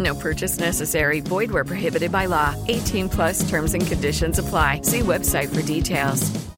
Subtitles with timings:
[0.00, 1.20] No purchase necessary.
[1.20, 2.54] Void where prohibited by law.
[2.68, 4.80] 18 plus terms and conditions apply.
[4.82, 6.50] See website for details.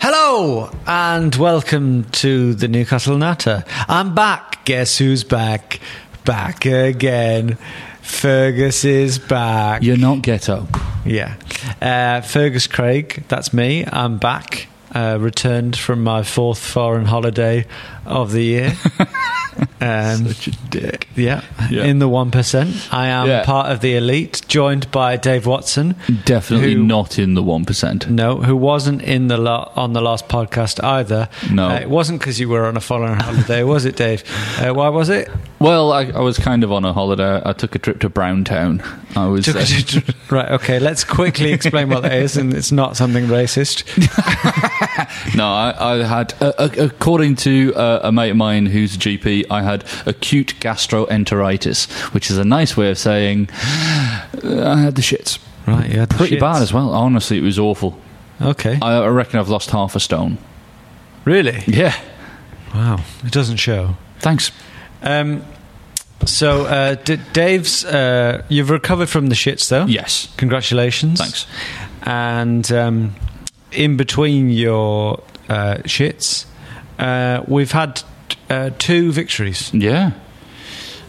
[0.00, 3.64] Hello and welcome to the Newcastle Natter.
[3.88, 4.64] I'm back.
[4.64, 5.78] Guess who's back?
[6.24, 7.56] Back again.
[8.00, 9.82] Fergus is back.
[9.82, 10.66] You're not ghetto.
[11.04, 11.36] Yeah.
[11.80, 13.84] Uh, Fergus Craig, that's me.
[13.86, 14.66] I'm back.
[14.92, 17.64] Uh, returned from my fourth foreign holiday
[18.06, 18.72] of the year.
[19.82, 21.08] Um, Such a dick.
[21.16, 21.84] yeah, Yeah.
[21.84, 22.88] in the 1%.
[22.92, 23.44] I am Yeah.
[23.44, 25.94] part of the elite, joined by Dave Watson.
[26.24, 28.08] Definitely who- not in the one percent.
[28.08, 31.28] No, who wasn't in the lo- on the last podcast either.
[31.50, 31.68] No.
[31.68, 34.22] Uh, it wasn't because you were on a foreign holiday, was it, Dave?
[34.58, 35.28] Uh, why was it?
[35.58, 37.42] Well, I, I was kind of on a holiday.
[37.44, 38.82] I took a trip to Browntown.
[39.16, 40.50] I was Took- uh, right.
[40.52, 40.78] Okay.
[40.78, 43.84] Let's quickly explain what that is, and it's not something racist.
[45.36, 45.46] no.
[45.46, 49.46] I, I had, uh, uh, according to uh, a mate of mine who's a GP,
[49.50, 55.38] I had acute gastroenteritis, which is a nice way of saying I had the shits.
[55.66, 55.90] Right.
[55.90, 56.06] Yeah.
[56.06, 56.90] Pretty bad as well.
[56.90, 57.98] Honestly, it was awful.
[58.40, 58.78] Okay.
[58.82, 60.38] I, I reckon I've lost half a stone.
[61.24, 61.62] really?
[61.66, 61.94] Yeah.
[62.74, 63.04] Wow.
[63.24, 63.96] It doesn't show.
[64.20, 64.50] Thanks.
[65.02, 65.44] Um.
[66.24, 69.86] So, uh, D- Dave's, uh, you've recovered from the shits, though.
[69.86, 70.32] Yes.
[70.36, 71.18] Congratulations.
[71.18, 71.46] Thanks.
[72.04, 73.14] And um,
[73.72, 76.46] in between your uh, shits,
[76.98, 78.02] uh, we've had
[78.50, 79.72] uh, two victories.
[79.74, 80.12] Yeah.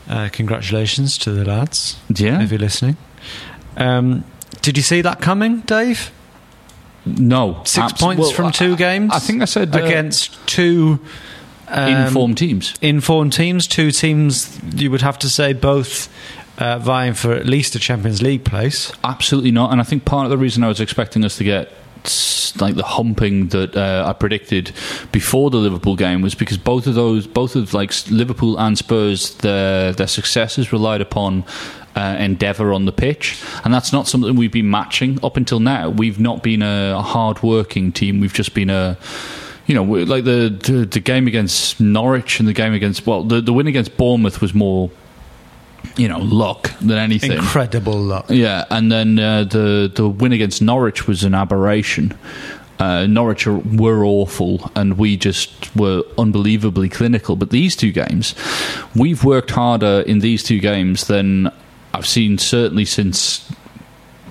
[0.10, 2.42] Uh, congratulations to the lads, Yeah.
[2.42, 2.98] if you're listening.
[3.78, 4.24] Um,
[4.62, 6.12] did you see that coming, Dave?
[7.06, 7.62] No.
[7.66, 9.12] Six Abs- points well, from I- two games.
[9.14, 11.00] I think I said uh, against two
[11.68, 12.74] um, informed teams.
[12.82, 13.68] informed teams.
[13.68, 16.10] Two teams you would have to say both
[16.60, 18.92] uh, vying for at least a Champions League place.
[19.04, 19.72] Absolutely not.
[19.72, 21.72] And I think part of the reason I was expecting us to get
[22.60, 24.72] like the humping that uh, I predicted
[25.12, 29.36] before the Liverpool game was because both of those, both of like Liverpool and Spurs,
[29.36, 31.46] their their successes relied upon.
[31.96, 35.90] Uh, endeavour on the pitch, and that's not something we've been matching up until now.
[35.90, 38.20] We've not been a, hard-working team.
[38.20, 38.98] We've just been a,
[39.68, 43.42] you know, like the, the the game against Norwich and the game against well, the
[43.42, 44.90] the win against Bournemouth was more,
[45.96, 47.34] you know, luck than anything.
[47.34, 48.26] Incredible luck.
[48.30, 52.18] Yeah, and then uh, the the win against Norwich was an aberration.
[52.80, 57.36] Uh, Norwich were awful, and we just were unbelievably clinical.
[57.36, 58.36] But these two games,
[58.96, 61.52] we've worked harder in these two games than
[61.94, 63.50] I've seen certainly since.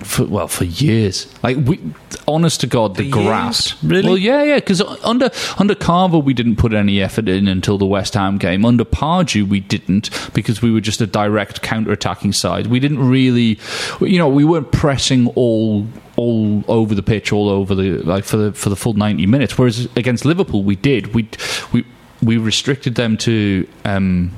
[0.03, 1.79] For, well, for years, like we,
[2.27, 3.75] honest to God, the graft.
[3.83, 4.07] Really?
[4.07, 4.55] Well, yeah, yeah.
[4.55, 8.65] Because under under Carver, we didn't put any effort in until the West Ham game.
[8.65, 12.67] Under Pardew, we didn't because we were just a direct counter-attacking side.
[12.67, 13.59] We didn't really,
[14.01, 18.37] you know, we weren't pressing all all over the pitch, all over the like for
[18.37, 19.57] the for the full ninety minutes.
[19.57, 21.13] Whereas against Liverpool, we did.
[21.13, 21.29] We
[21.71, 21.85] we
[22.21, 24.31] we restricted them to um,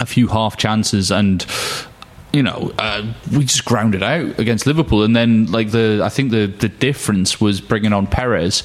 [0.00, 1.44] a few half chances and
[2.34, 6.32] you know, uh, we just grounded out against Liverpool, and then like the I think
[6.32, 8.64] the the difference was bringing on Perez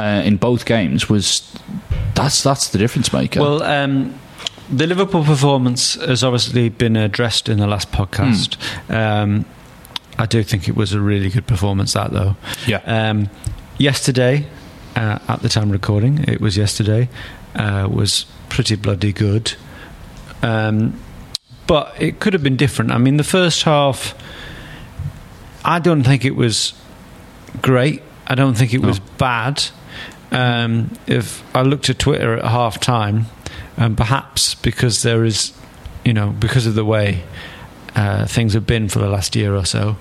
[0.00, 1.42] uh, in both games was
[2.14, 3.40] that's that's the difference maker.
[3.40, 4.14] Well, um,
[4.70, 8.56] the Liverpool performance has obviously been addressed in the last podcast.
[8.90, 9.44] Um,
[10.18, 12.36] I do think it was a really good performance, that though.
[12.66, 13.28] yeah, Um,
[13.78, 14.46] yesterday,
[14.96, 17.08] uh, at the time recording, it was yesterday,
[17.54, 19.52] uh, was pretty bloody good.
[20.42, 20.98] Um,
[21.66, 22.90] but it could have been different.
[22.90, 24.14] I mean, the first half,
[25.64, 26.74] I don't think it was
[27.60, 28.02] great.
[28.26, 29.62] I don't think it was bad.
[30.30, 33.26] Um, if I looked at Twitter at half time,
[33.76, 35.52] and perhaps because there is,
[36.04, 37.22] you know, because of the way
[37.94, 39.96] uh, things have been for the last year or so,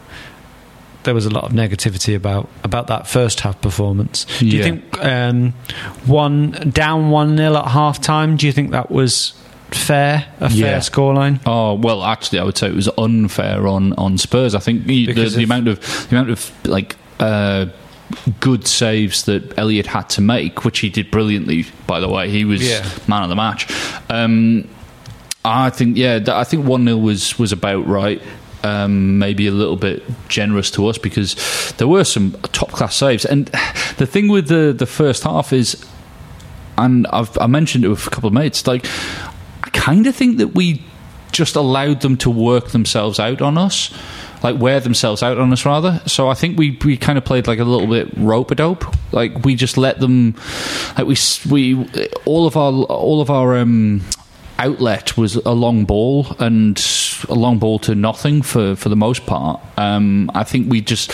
[1.04, 4.26] there was a lot of negativity about about that first half performance.
[4.40, 5.54] Do you think um,
[6.06, 8.38] one down one 0 at half time?
[8.38, 9.34] Do you think that was
[9.74, 10.26] fair?
[10.40, 10.78] A fair Yeah.
[10.78, 11.40] scoreline?
[11.46, 14.56] Oh well, actually, I would say it was unfair on, on Spurs.
[14.56, 15.80] I think the, the, the amount of
[16.10, 17.68] the amount of like uh,
[18.40, 21.66] good saves that Elliot had to make, which he did brilliantly.
[21.88, 22.88] By the way, he was Yeah.
[23.08, 23.68] man of the match.
[24.10, 24.68] Um,
[25.46, 28.22] I think yeah, I think one 0 was was about right.
[28.64, 33.26] Um, maybe a little bit generous to us because there were some top class saves.
[33.26, 33.48] And
[33.98, 35.84] the thing with the the first half is,
[36.78, 38.86] and I've I mentioned it with a couple of mates, like
[39.74, 40.84] kind of think that we
[41.32, 43.94] just allowed them to work themselves out on us.
[44.44, 46.02] Like wear themselves out on us, rather.
[46.08, 48.86] So I think we, we kind of played like a little bit rope a dope.
[49.12, 50.36] Like we just let them,
[50.98, 51.16] like we
[51.48, 54.02] we all of our all of our um,
[54.58, 56.84] outlet was a long ball and
[57.30, 59.62] a long ball to nothing for, for the most part.
[59.78, 61.12] Um, I think we just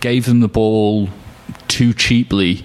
[0.00, 1.10] gave them the ball
[1.68, 2.64] too cheaply.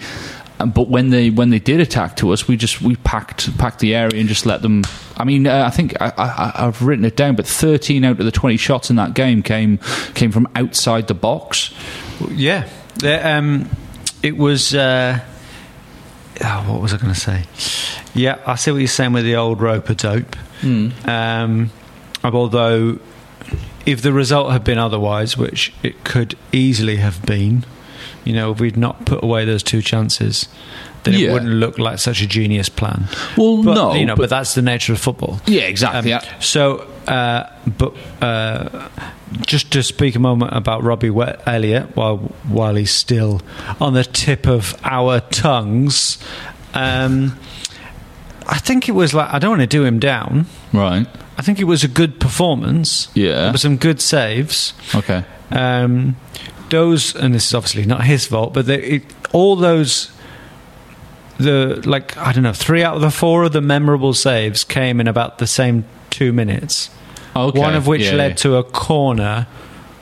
[0.62, 3.80] Um, But when they when they did attack to us, we just we packed packed
[3.80, 4.84] the area and just let them.
[5.16, 8.26] I mean, uh, I think I, I, I've written it down, but thirteen out of
[8.26, 9.80] the twenty shots in that game came
[10.16, 11.74] came from outside the box.
[12.32, 12.68] Yeah,
[13.04, 13.70] um,
[14.22, 14.74] it was.
[14.74, 15.20] Uh,
[16.44, 17.44] oh, what was I going to say?
[18.16, 20.36] Yeah, I see what you're saying with the old roper dope.
[21.08, 21.72] Um,
[22.24, 23.00] although,
[23.86, 27.66] if the result had been otherwise, which it could easily have been,
[28.24, 30.48] you know, if we'd not put away those two chances,
[31.04, 31.30] then Yeah.
[31.30, 33.06] it wouldn't look like such a genius plan.
[33.38, 35.42] Well, but, no, you know, but- but, that's the nature of football.
[35.46, 36.14] Yeah, exactly.
[36.14, 37.44] Um, so, uh,
[37.78, 38.88] but uh,
[39.42, 41.12] just to speak a moment about Robbie
[41.46, 42.18] Elliott, while
[42.48, 43.42] while he's still
[43.82, 46.18] on the tip of our tongues,
[46.74, 47.38] um,
[48.48, 50.46] I think it was like I don't want to do him down.
[50.72, 51.08] right.
[51.36, 53.08] I think it was a good performance.
[53.16, 53.34] Yeah.
[53.34, 54.74] there were some good saves.
[54.94, 55.24] Okay.
[55.50, 56.16] Um,
[56.70, 60.12] those, and this is obviously not his fault, but the, it, all those,
[61.44, 65.00] the like I don't know, three out of the four of the memorable saves came
[65.00, 66.90] in about the same two minutes.
[67.36, 67.60] Okay.
[67.60, 68.36] One of which Yeah, led yeah.
[68.36, 69.48] to a corner,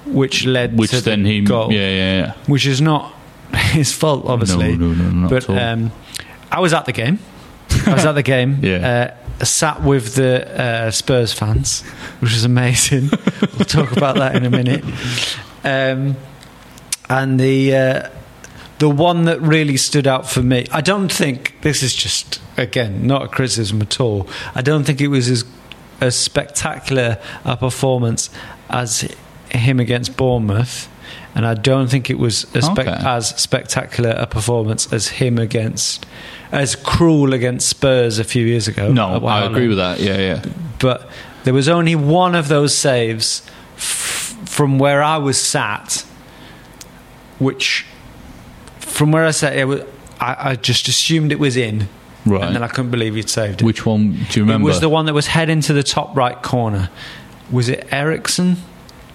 [0.05, 2.33] which led which to then the he goal, yeah yeah yeah.
[2.47, 3.13] which is not
[3.53, 4.75] his fault, obviously.
[4.77, 5.57] No, no, no, not but at all.
[5.59, 5.91] um,
[6.51, 7.19] I was at the game.
[7.87, 8.59] I was at the game.
[8.61, 9.13] Yeah.
[9.39, 11.81] Uh, sat with the uh, Spurs fans,
[12.19, 13.09] which was amazing.
[13.57, 14.83] we'll talk about that in a minute.
[15.63, 16.15] Um,
[17.09, 18.09] and the uh,
[18.81, 23.05] the one that really stood out for me, I don't think this is just again
[23.05, 24.27] not a criticism at all.
[24.55, 25.45] I don't think it was as
[26.01, 28.29] as spectacular a performance
[28.69, 29.07] as
[29.51, 30.87] him against Bournemouth.
[31.35, 33.07] And I don't think it was as, spec- Okay.
[33.07, 36.05] as spectacular a performance as him against,
[36.51, 38.91] as Krul against Spurs a few years ago.
[38.91, 39.99] No, I agree with that.
[39.99, 40.43] Yeah, yeah.
[40.79, 41.07] but
[41.43, 43.43] there was only one of those saves
[43.77, 46.03] f- from where I was sat,
[47.39, 47.85] which
[49.01, 49.81] from where I sat, it was,
[50.19, 51.87] I, I just assumed it was in,
[52.23, 52.43] Right.
[52.43, 53.65] and then I couldn't believe he'd saved it.
[53.65, 54.67] Which one do you remember?
[54.67, 56.91] It was the one that was heading to the top right corner.
[57.49, 58.57] Was it Eriksen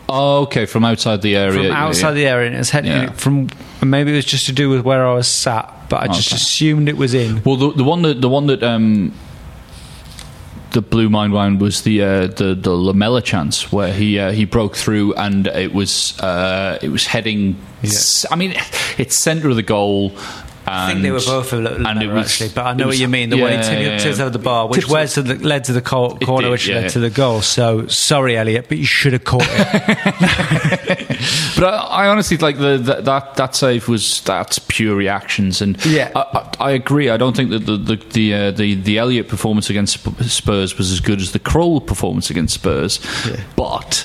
[0.08, 1.52] oh, okay, from outside the area.
[1.52, 2.14] from yeah, outside yeah.
[2.14, 2.46] the area?
[2.48, 3.12] And it was heading Yeah.
[3.12, 3.48] from.
[3.80, 6.36] Maybe it was just to do with where I was sat, but I just Okay.
[6.36, 7.40] assumed it was in.
[7.44, 9.12] Well, the, the one that the one that um,
[10.72, 14.44] the blew mind wine was the uh, the the Lamela chance where he uh, he
[14.44, 17.56] broke through and it was uh, it was heading.
[17.82, 18.54] s- I mean,
[18.98, 20.12] it's centre of the goal.
[20.66, 22.98] I think they were both a little and it was- actually, but I know what
[22.98, 23.30] you mean.
[23.30, 24.24] The one he yeah, tipped yeah, tipped yeah.
[24.24, 26.80] over the bar, which led to the, led to the co- corner, did, which yeah.
[26.80, 27.40] led to the goal.
[27.42, 31.16] So sorry, Elliot, but you should have caught it.
[31.56, 35.82] But I, I honestly like the, the that that save was that's pure reactions, and
[35.86, 36.12] Yeah.
[36.14, 37.08] I, I, I agree.
[37.08, 39.98] I don't think that the the the, uh, the the Elliot performance against
[40.30, 43.00] Spurs was as good as the Krul performance against Spurs,
[43.56, 44.04] but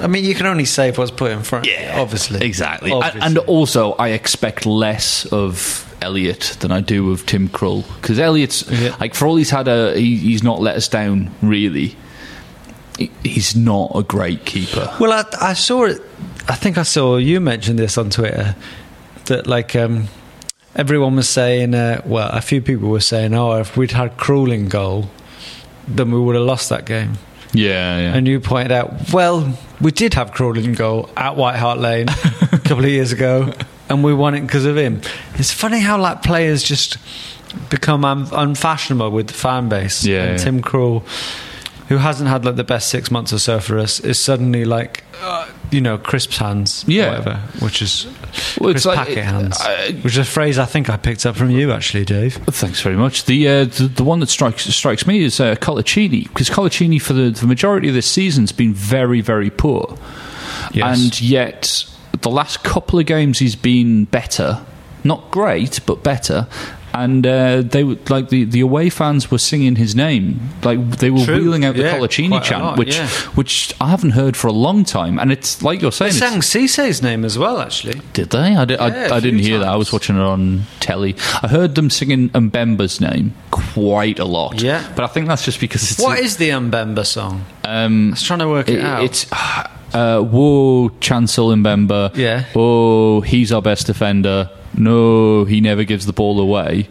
[0.00, 1.66] I mean, you can only save what's put in front.
[1.66, 2.92] Yeah, obviously, exactly.
[2.92, 8.18] And, and also, I expect less of Elliot than I do of Tim Krul because
[8.18, 8.94] Elliot's Yeah.
[9.00, 11.96] like for all he's had a he, he's not let us down really.
[12.98, 14.94] He- He's not a great keeper.
[15.00, 16.00] Well, I, I saw it.
[16.48, 18.54] I think I saw you mention this on Twitter
[19.26, 20.08] that like um,
[20.76, 21.74] everyone was saying.
[21.74, 25.08] Uh, well, a few people were saying, "Oh, if we'd had Krul in goal,
[25.88, 27.14] then we would have lost that game."
[27.54, 28.14] Yeah, yeah.
[28.14, 32.08] And you pointed out, well, we did have Crawley in goal at White Hart Lane
[32.08, 33.52] a couple of years ago,
[33.92, 35.00] and we won it because of him.
[35.34, 36.96] It's funny how like players just
[37.70, 40.04] become un- unfashionable with the fan base.
[40.04, 40.44] Yeah, and yeah.
[40.44, 41.02] Tim Krul,
[41.88, 45.04] who hasn't had like the best six months or so for us, is suddenly like,
[45.22, 47.08] uh, you know, crisp hands, Yeah.
[47.10, 48.06] whatever, which is
[48.58, 51.36] Well, crisp like- packet hands, I- which is a phrase I think I picked up
[51.36, 52.36] from you actually, Dave.
[52.46, 53.24] Thanks very much.
[53.26, 57.12] The uh, the, the one that strikes strikes me is uh, Coloccini because Coloccini for
[57.12, 59.98] the, the majority of this season has been very very poor,
[60.72, 60.98] Yes.
[60.98, 61.84] and yet
[62.22, 64.64] the last couple of games he's been better,
[65.04, 66.46] not great but better.
[66.94, 71.10] And uh, they were like the, the away fans were singing his name, like they
[71.10, 71.36] were True.
[71.38, 73.08] wheeling out the Yeah, Coloccini chant, lot, which yeah.
[73.34, 75.18] which I haven't heard for a long time.
[75.18, 78.02] And it's like you're saying, they sang Cisse's name as well, actually.
[78.12, 78.54] did they?
[78.54, 79.68] I, did, Yeah, I, a I didn't hear that.
[79.68, 81.16] I was watching it on telly.
[81.42, 84.60] I heard them singing Mbemba's name quite a lot.
[84.60, 84.86] Yeah.
[84.94, 87.46] but I think that's just because it's What is the Mbemba song?
[87.64, 89.02] um, I was trying to work it, it- out.
[89.02, 92.16] it's uh, whoa Chancel Mbemba.
[92.16, 92.44] Yeah.
[92.54, 94.50] Oh, he's our best defender.
[94.76, 96.88] No, he never gives the ball away.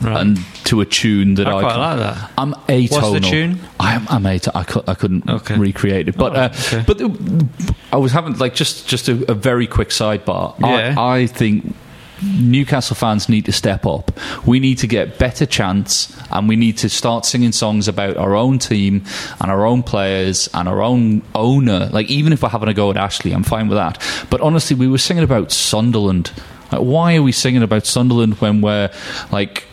[0.00, 0.20] Right.
[0.20, 2.30] And to a tune that I I, quite like that.
[2.36, 2.90] I'm atonal.
[2.90, 3.60] What's the tune?
[3.78, 4.56] I'm, I'm atonal.
[4.56, 5.56] I, cou- I couldn't Okay.
[5.56, 6.84] recreate it, but Oh, uh, okay.
[6.84, 7.00] but
[7.92, 10.58] I was having like just just a, a very quick sidebar.
[10.58, 10.96] Yeah.
[10.98, 11.72] I, I think
[12.22, 14.12] Newcastle fans need to step up.
[14.46, 18.34] We need to get better chants, and we need to start singing songs about our
[18.34, 19.04] own team
[19.40, 21.88] and our own players and our own owner.
[21.92, 24.02] Like even if we're having a go at Ashley, I'm fine with that.
[24.30, 26.32] But honestly, we were singing about Sunderland.
[26.70, 28.90] Like, why are we singing about Sunderland when we're
[29.30, 29.64] like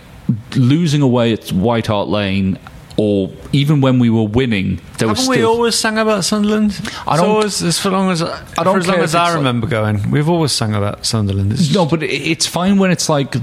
[0.56, 2.58] losing away at White Hart Lane?
[2.98, 6.78] Or even when we were winning, there Haven't we still always sang about Sunderland?
[7.08, 8.28] I don't- always, as for long as I,
[8.64, 10.12] don't for as long as I it's like- remember going.
[10.12, 11.54] We've always sung about Sunderland.
[11.54, 13.36] It's No, but it's fine when it's like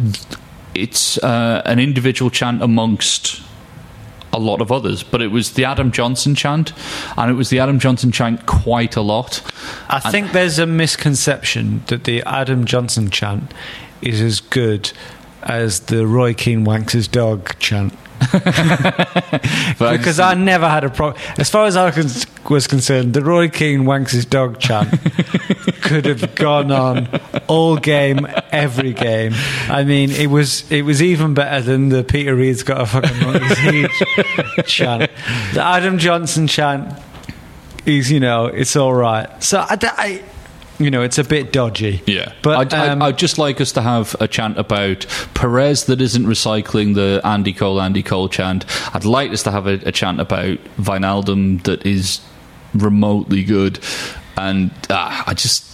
[0.74, 3.40] it's uh, an individual chant amongst
[4.32, 5.02] a lot of others.
[5.02, 6.74] But it was the Adam Johnson chant,
[7.16, 9.40] and it was the Adam Johnson chant quite a lot.
[9.88, 13.54] I think there's a misconception that the Adam Johnson chant
[14.02, 14.92] is as good
[15.42, 17.94] as the Roy Keane wanks dog chant.
[19.78, 21.22] Because I never had a problem.
[21.38, 24.90] As far as I was, was concerned, the Roy Keane wanks his dog chant
[25.82, 27.08] could have gone on
[27.46, 29.32] all game, every game.
[29.68, 33.20] I mean, it was it was even better than the Peter Reid's got a fucking
[33.20, 35.10] monkey's head chant.
[35.54, 36.98] The Adam Johnson chant
[37.84, 39.42] is, you know, it's all right.
[39.42, 40.22] So I, I
[40.78, 42.02] you know, it's a bit dodgy.
[42.06, 45.84] Yeah, but I'd, I'd- um, I'd just like us to have a chant about Perez
[45.86, 48.64] that isn't recycling the Andy Cole, Andy Cole chant.
[48.94, 52.20] I'd like us to have a, a chant about Wijnaldum that is
[52.74, 53.78] remotely good,
[54.36, 55.64] and uh, I just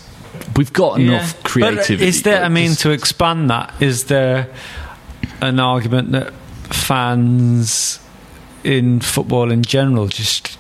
[0.57, 1.43] we've got enough Yeah.
[1.49, 1.97] creativity.
[1.97, 2.41] But is there?
[2.41, 4.49] but I mean, to expand that, is there
[5.41, 6.33] an argument that
[6.71, 7.99] fans
[8.65, 10.57] in football in general just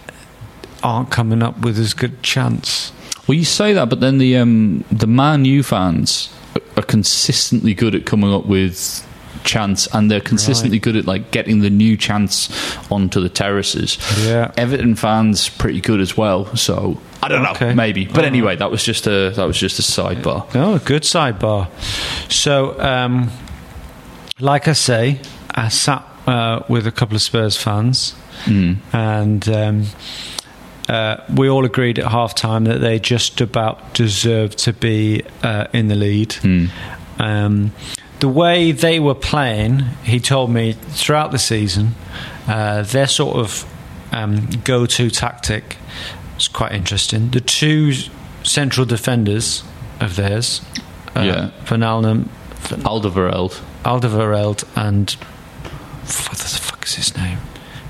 [0.82, 2.92] aren't coming up with as good chants?
[3.26, 6.34] Well, you say that, but then the um, the Man U fans
[6.76, 9.06] are consistently good at coming up with
[9.44, 12.50] chants, and they're consistently good at like getting the new chants
[12.90, 13.98] onto the terraces.
[14.24, 14.52] Yeah.
[14.56, 16.54] Everton fans pretty good as well.
[16.56, 18.06] So I don't know, maybe.
[18.06, 20.46] But anyway, that was just a that was just a sidebar.
[20.54, 21.68] Oh, a good sidebar.
[22.30, 23.30] So, um,
[24.40, 28.14] like I say, I sat uh, with a couple of Spurs fans,
[28.46, 29.86] and um,
[30.88, 35.66] uh, we all agreed at half time that they just about deserved to be uh,
[35.72, 36.36] in the lead.
[37.18, 37.72] Um,
[38.20, 41.94] the way they were playing, he told me throughout the season,
[42.46, 43.64] uh, their sort of
[44.12, 45.76] um, go to tactic
[46.36, 47.30] was quite interesting.
[47.30, 47.92] The two
[48.44, 49.64] central defenders
[50.00, 50.60] of theirs,
[51.16, 51.50] uh, Yeah.
[51.64, 52.28] Van Allen,
[52.62, 53.60] Alderweireld.
[53.84, 57.38] Alderweireld, and what the fuck is his name?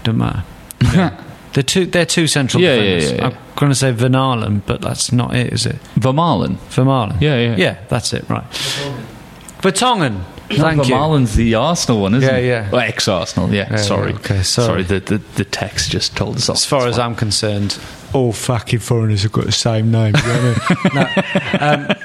[0.04, 0.44] Don't matter.
[1.54, 1.87] They're two.
[1.87, 3.11] They're two central Yeah, yeah, defenders.
[3.12, 3.26] yeah, yeah.
[3.26, 5.76] I'm going to say Van Allen, but that's not it, is it?
[5.97, 6.56] Vermaelen.
[6.71, 7.21] Vermaelen.
[7.21, 7.56] Yeah, yeah.
[7.56, 8.28] Yeah, that's it.
[8.28, 8.44] Right.
[9.61, 10.23] Vertonghen.
[10.50, 10.94] Thank you.
[10.94, 12.47] Vermaelen's the Arsenal one, isn't Yeah, it?
[12.47, 12.71] yeah.
[12.71, 13.52] Well, ex-Arsenal.
[13.54, 14.11] Yeah, Yeah, sorry.
[14.12, 14.82] yeah, okay, sorry.
[14.82, 16.56] The, the the text just told us off.
[16.56, 17.78] As far It's as I'm concerned,
[18.12, 20.14] all fucking foreigners have got the same name.
[20.16, 21.87] You know what I mean?
[21.87, 21.97] No, um,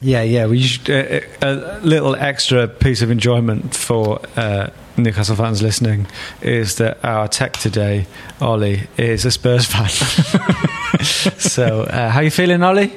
[0.00, 0.46] yeah, yeah.
[0.46, 6.06] We should, uh, a little extra piece of enjoyment for uh, Newcastle fans listening
[6.40, 8.06] is that our tech today,
[8.40, 9.88] Ollie, is a Spurs fan.
[11.38, 12.92] so, uh, how you feeling, Ollie?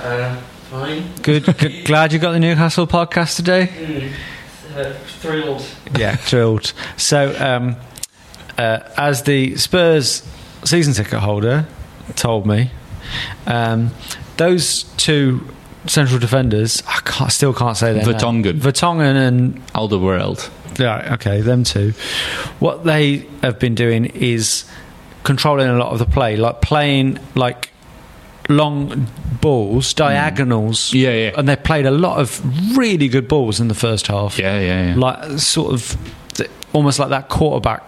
[0.00, 0.36] Uh,
[0.70, 1.04] fine.
[1.22, 1.84] Good, good.
[1.84, 4.12] Glad you got the Newcastle podcast today.
[4.74, 5.66] Uh, thrilled.
[5.96, 6.72] Yeah, thrilled.
[6.96, 7.76] So, um,
[8.56, 10.26] uh, as the Spurs
[10.64, 11.66] season ticket holder
[12.16, 12.70] told me,
[13.46, 13.90] um,
[14.38, 15.46] those two
[15.86, 18.14] central defenders, I can't, still can't say their name.
[18.14, 18.58] Vertonghen.
[18.60, 20.50] Vertonghen and Alderweireld.
[20.78, 21.92] yeah, okay, them two.
[22.58, 24.64] What they have been doing is
[25.24, 27.70] controlling a lot of the play, like playing like
[28.48, 29.08] long
[29.40, 30.92] balls, diagonals.
[30.92, 31.32] Yeah, yeah.
[31.36, 34.88] And they played a lot of really good balls in the first half Yeah, yeah,
[34.88, 34.94] yeah.
[34.96, 35.96] like sort of
[36.72, 37.82] almost like that quarterback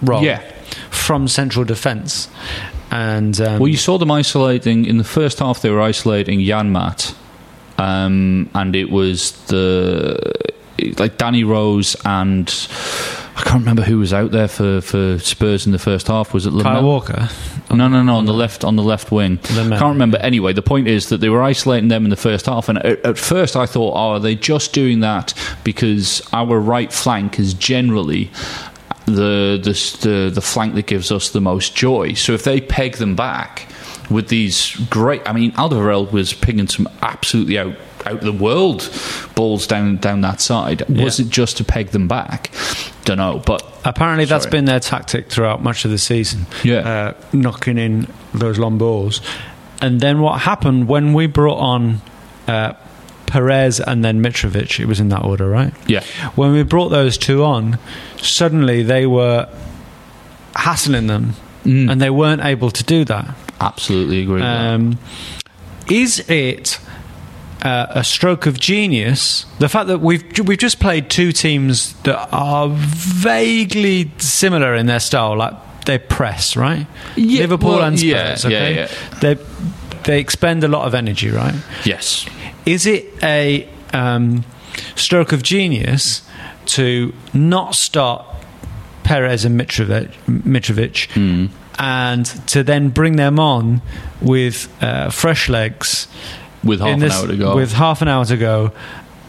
[0.00, 0.22] role.
[0.22, 0.40] Yeah.
[0.90, 2.28] from central defence.
[2.90, 5.62] And um, Well, you saw them isolating in the first half.
[5.62, 7.14] They were isolating Janmaat,
[7.82, 10.32] um, and it was the
[10.98, 12.48] like Danny Rose and
[13.36, 16.34] I can't remember who was out there for, for Spurs in the first half.
[16.34, 17.28] Was it Kyle Walker.
[17.70, 18.16] No, no, no.
[18.16, 19.38] On the left, on the left wing.
[19.54, 19.78] Lamela.
[19.78, 20.18] Can't remember.
[20.18, 23.04] Anyway, the point is that they were isolating them in the first half, and at,
[23.04, 25.32] at first I thought, oh, are they just doing that
[25.64, 28.30] because our right flank is generally
[29.06, 32.12] the the the, the flank that gives us the most joy.
[32.12, 33.71] So if they peg them back
[34.12, 38.90] with these great, I mean, Alderweireld was pinging some absolutely out out of the world
[39.36, 40.82] balls down down that side.
[40.88, 42.50] Was it just to peg them back?
[43.04, 46.46] Don't know, but Apparently, that's been their tactic throughout much of the season.
[46.64, 46.78] Yeah.
[46.78, 49.20] uh, knocking in those long balls.
[49.80, 52.00] And then what happened when we brought on
[52.46, 52.74] uh,
[53.26, 54.78] Perez and then Mitrovic?
[54.78, 55.72] It was in that order, right?
[55.88, 56.04] yeah,
[56.36, 57.78] When we brought those two on,
[58.18, 59.48] suddenly they were
[60.54, 61.90] hassling them, Mm.
[61.92, 63.34] and they weren't able to do that.
[63.62, 64.34] Absolutely agree.
[64.34, 64.42] with.
[64.42, 64.98] Um,
[65.88, 66.78] is it
[67.62, 69.46] uh, a stroke of genius?
[69.58, 75.00] The fact that we've we've just played two teams that are vaguely similar in their
[75.00, 75.54] style, like
[75.84, 76.86] they press, right?
[77.16, 78.10] Yeah, Liverpool well, and Spurs.
[78.10, 79.18] yeah, yeah, okay, yeah.
[79.20, 79.34] they
[80.04, 81.54] they expend a lot of energy, right?
[81.84, 82.26] Yes.
[82.66, 84.44] Is it a um,
[84.94, 86.22] stroke of genius
[86.66, 88.24] to not start
[89.04, 91.46] Perez and Mitrovic, Mitrovic Hmm.
[91.78, 93.80] And to then bring them on
[94.20, 96.06] with uh, fresh legs
[96.62, 97.56] With half in an hour to go.
[97.56, 98.72] With half an hour to go,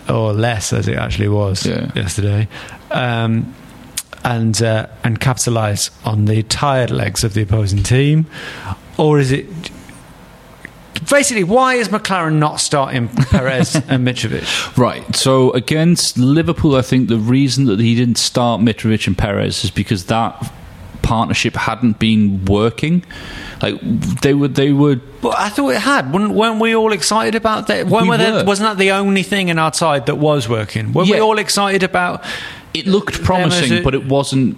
[0.09, 1.89] or less as it actually was Yeah.
[1.95, 2.47] yesterday,
[2.91, 3.55] um,
[4.23, 8.25] and uh, and capitalise on the tired legs of the opposing team,
[8.97, 9.45] or is it?
[11.09, 14.77] Basically, why is McClaren not starting Perez and Mitrovic?
[14.77, 15.03] Right.
[15.15, 19.71] So against Liverpool, I think the reason that he didn't start Mitrovic and Perez is
[19.71, 20.53] because that
[21.03, 23.05] partnership hadn't been working.
[23.61, 23.79] Like
[24.21, 24.99] they were, they were.
[25.21, 26.11] Well, I thought it had.
[26.11, 27.85] Weren't, weren't we all excited about that?
[27.87, 30.91] When We were there- wasn't that the only thing in our side that was working?
[30.93, 32.23] Weren't we all excited about?
[32.73, 34.57] It looked promising, a- but it wasn't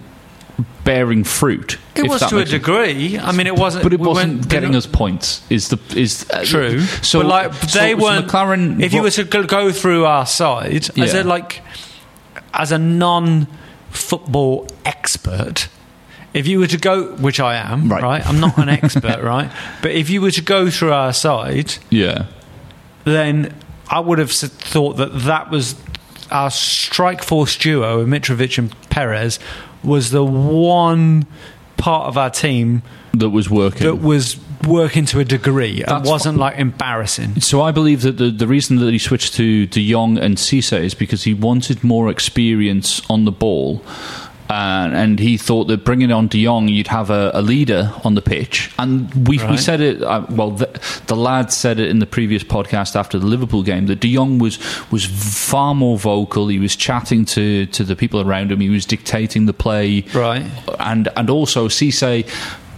[0.84, 1.78] bearing fruit.
[1.94, 2.62] It was to a makes sense.
[2.62, 3.18] degree.
[3.18, 3.82] I mean, it wasn't.
[3.82, 5.42] But it wasn't weren't- getting us points.
[5.50, 6.80] Is the is uh, True.
[7.02, 8.28] So but like they so weren't.
[8.28, 8.80] McClaren.
[8.82, 11.62] if you were to go- go through our side as a like,
[12.54, 15.68] as a non-football expert.
[16.36, 18.02] If you were to go, which I am, Right.
[18.02, 18.26] right?
[18.26, 19.50] I'm not an expert, right?
[19.82, 22.26] But if you were to go through our side, yeah.
[23.04, 23.54] then
[23.88, 25.74] I would have thought that that was
[26.30, 29.38] our strike force duo, Mitrovic and Perez,
[29.84, 31.26] was the one
[31.76, 32.82] part of our team
[33.14, 33.86] That was working.
[33.86, 37.40] that was working to a degree and That's wasn't like embarrassing.
[37.40, 40.82] So I believe that the, the reason that he switched to De Jong and Cisse
[40.82, 43.84] is because he wanted more experience on the ball.
[44.48, 48.14] Uh, and he thought that bringing on De Jong, you'd have a, a leader on
[48.14, 48.70] the pitch.
[48.78, 50.68] And we, we said it, uh, well, the,
[51.08, 54.38] the lad said it in the previous podcast after the Liverpool game that De Jong
[54.38, 54.58] was,
[54.92, 56.46] was far more vocal.
[56.46, 60.46] He was chatting to, to the people around him, he was dictating the play Right.
[60.78, 62.28] and and also Cisse,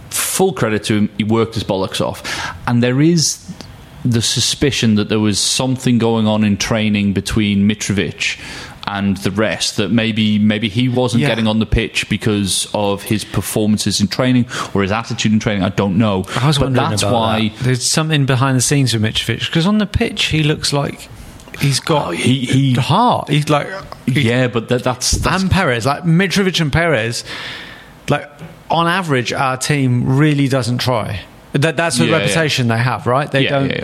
[0.09, 2.23] full credit to him, he worked his bollocks off.
[2.67, 3.45] And there is
[4.05, 8.39] the suspicion that there was something going on in training between Mitrovic
[8.89, 11.27] and the rest that maybe maybe he wasn't Yeah.
[11.29, 15.63] getting on the pitch because of his performances in training or his attitude in training.
[15.63, 16.25] I don't know.
[16.35, 17.63] I was but wondering that's about why that.
[17.63, 21.07] there's something behind the scenes with Mitrovic because on the pitch he looks like
[21.59, 23.29] he's got Oh, he- he- heart.
[23.29, 23.67] He's like
[24.07, 27.23] he- yeah, but that, that's, that's and Perez, like Mitrovic and Perez,
[28.09, 28.29] like
[28.71, 31.21] on average, our team really doesn't try.
[31.53, 32.17] That, that's the Yeah, yeah.
[32.17, 33.29] reputation they have, right?
[33.31, 33.83] They yeah, don't yeah,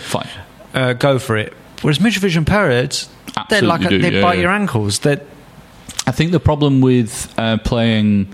[0.74, 0.82] yeah.
[0.82, 1.54] Uh, go for it.
[1.82, 3.08] Whereas Mitrovic and Perez,
[3.50, 4.44] they're like do, they yeah, bite yeah.
[4.44, 5.00] your ankles.
[5.00, 5.20] They
[6.08, 8.34] I think the problem with uh, playing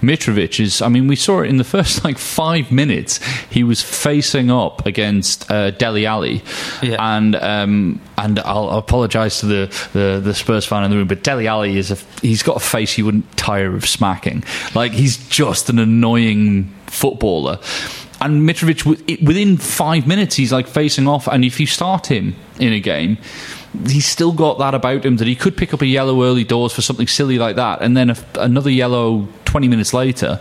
[0.00, 3.18] Mitrovic is, I mean, we saw it in the first like five minutes.
[3.50, 6.42] He was facing up against uh, Dele Alli,
[6.82, 6.96] Yeah.
[7.16, 11.22] and um, and I'll apologise to the, the the Spurs fan in the room, but
[11.24, 14.44] Dele Alli is a he's got a face you wouldn't tire of smacking.
[14.74, 17.58] Like he's just an annoying footballer.
[18.20, 18.84] And Mitrovic,
[19.24, 21.28] within five minutes, he's like facing off.
[21.28, 23.16] And if you start him in a game,
[23.86, 26.72] he's still got that about him that he could pick up a yellow early doors
[26.72, 30.38] for something silly like that, and then a, another yellow 20 minutes later.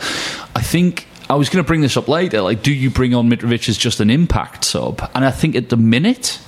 [0.56, 2.41] I think I was going to bring this up later.
[2.41, 5.10] Like, do you bring on Mitrovic as just an impact sub?
[5.13, 6.39] And I think at the minute,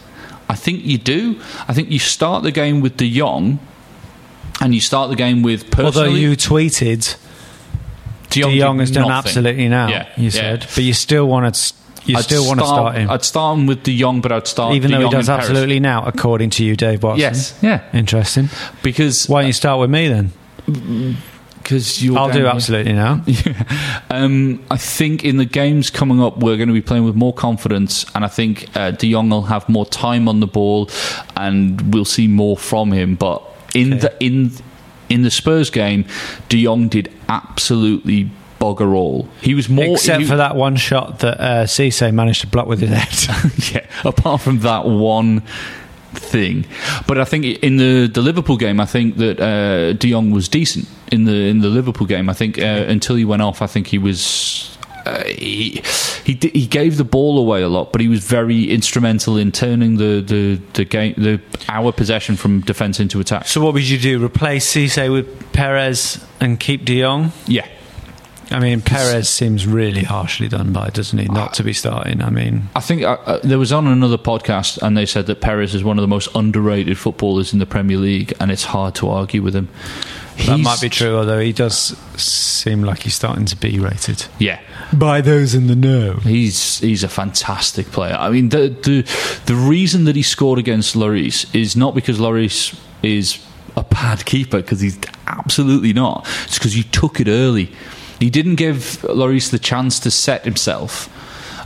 [0.48, 1.40] I think you do.
[1.68, 3.60] I think you start the game with De Jong.
[4.62, 6.08] And you start the game with personally.
[6.10, 7.18] although you tweeted
[8.30, 9.30] De De Jong has done nothing.
[9.30, 9.88] absolutely now.
[9.88, 10.30] Yeah, you yeah.
[10.30, 11.74] said, but you still want to.
[12.06, 14.48] You I'd still want to start him, I'd start him with De Jong, but I'd
[14.48, 15.50] start even though he does in Paris.
[15.50, 17.20] absolutely now, according to you, Dave Watson.
[17.20, 18.50] Yes, yeah, Interesting.
[18.84, 20.32] because Why don't you start with me then?
[21.62, 22.18] because you.
[22.18, 23.24] I'll do absolutely now.
[24.12, 27.32] Um, I think in the games coming up, we're going to be playing with more
[27.34, 30.90] confidence, and I think uh, De Jong will have more time on the ball,
[31.38, 33.14] and we'll see more from him.
[33.16, 33.44] But
[33.76, 34.00] in Okay.
[34.02, 34.52] the in
[35.10, 36.06] in the Spurs game,
[36.50, 39.28] De Jong did absolutely bugger all.
[39.42, 42.68] He was more Except he- for that one shot that uh, Cisse managed to block
[42.68, 43.74] with his head.
[43.74, 45.42] yeah, apart from that one
[46.14, 46.66] thing.
[47.08, 50.48] But I think in the, the Liverpool game, I think that uh, De Jong was
[50.50, 52.30] decent in the in the Liverpool game.
[52.30, 54.76] I think uh, until he went off, I think he was.
[55.06, 55.82] Uh, he
[56.26, 59.96] he he gave the ball away a lot, but he was very instrumental in turning
[59.98, 63.48] the, the, the game the our possession from defence into attack.
[63.48, 64.24] so what would you do?
[64.24, 67.32] Replace Cisse with Perez and keep De Jong?
[67.48, 67.66] Yeah,
[68.52, 71.26] I mean, Perez seems really harshly done by, doesn't he?
[71.26, 72.22] Not to be starting.
[72.22, 75.40] I mean, I think uh, uh, there was on another podcast, and they said that
[75.42, 78.96] Perez is one of the most underrated footballers in the Premier League, and it's hard
[78.96, 79.68] to argue with him.
[80.38, 84.26] that He's- might be true, although he does seem like he's starting to be rated.
[84.40, 84.60] Yeah,
[84.94, 86.14] By those in the know.
[86.24, 88.16] He's he's a fantastic player.
[88.20, 92.76] I mean, the the the reason that he scored against Lloris is not because Lloris
[93.04, 93.38] is
[93.76, 96.28] a bad keeper, because he's absolutely not.
[96.46, 97.72] It's because you took it early.
[98.20, 101.10] He didn't give Lloris the chance to set himself.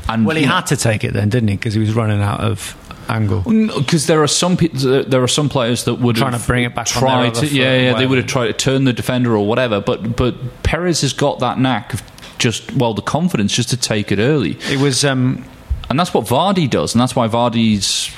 [0.10, 1.56] And Well, he had to take it then, didn't he?
[1.56, 2.76] Because he was running out of
[3.10, 3.42] angle.
[3.42, 6.64] because there are some pe- there are some players that would Trying have to bring
[6.64, 9.46] it back tried to, yeah yeah they would have tried to turn the defender or
[9.46, 12.02] whatever but but Perez has got that knack of
[12.38, 15.04] just well the confidence just to take it early It was.
[15.04, 15.44] Um,
[15.90, 18.10] and that's what Vardy does, and that's why Vardy's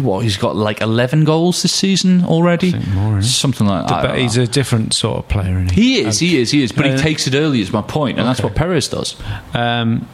[0.00, 3.86] what he's got like eleven goals this season already, I think more, isn't something like
[3.88, 4.02] that.
[4.02, 5.98] but he's a different sort of player, isn't he?
[6.00, 7.60] he is, he is, he is, but he Uh, takes it early.
[7.60, 9.16] Is my point, and that's what Perez does.
[9.54, 10.06] Um,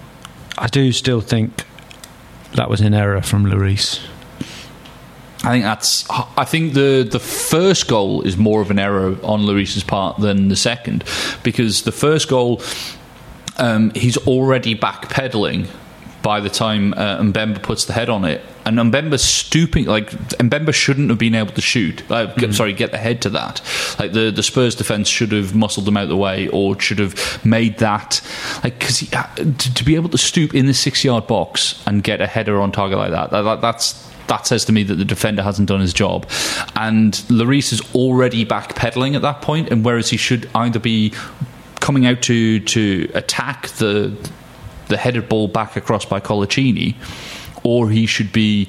[0.58, 1.64] I do still think
[2.54, 4.00] that was an error from Lloris.
[5.42, 6.06] I think that's.
[6.38, 10.48] I think the the first goal is more of an error on Lloris's part than
[10.48, 11.04] the second,
[11.42, 12.62] because the first goal,
[13.58, 15.66] um, he's already backpedaling
[16.22, 19.86] by the time uh, Mbemba puts the head on it, and Mbemba's stooping.
[19.86, 22.02] Like Mbemba shouldn't have been able to shoot.
[22.10, 23.60] Uh, get- Sorry, get the head to that.
[23.98, 26.98] Like the the Spurs defense should have muscled them out of the way, or should
[26.98, 28.20] have made that.
[28.62, 32.20] Like because to, to be able to stoop in the six yard box and get
[32.20, 35.04] a header on target like that, that, that that's that says to me that the
[35.04, 36.26] defender hasn't done his job.
[36.76, 41.12] And Lloris is already backpedaling at that point, and whereas he should either be
[41.80, 44.16] coming out to to attack the
[44.88, 46.94] the headed ball back across by Coloccini,
[47.64, 48.68] or he should be,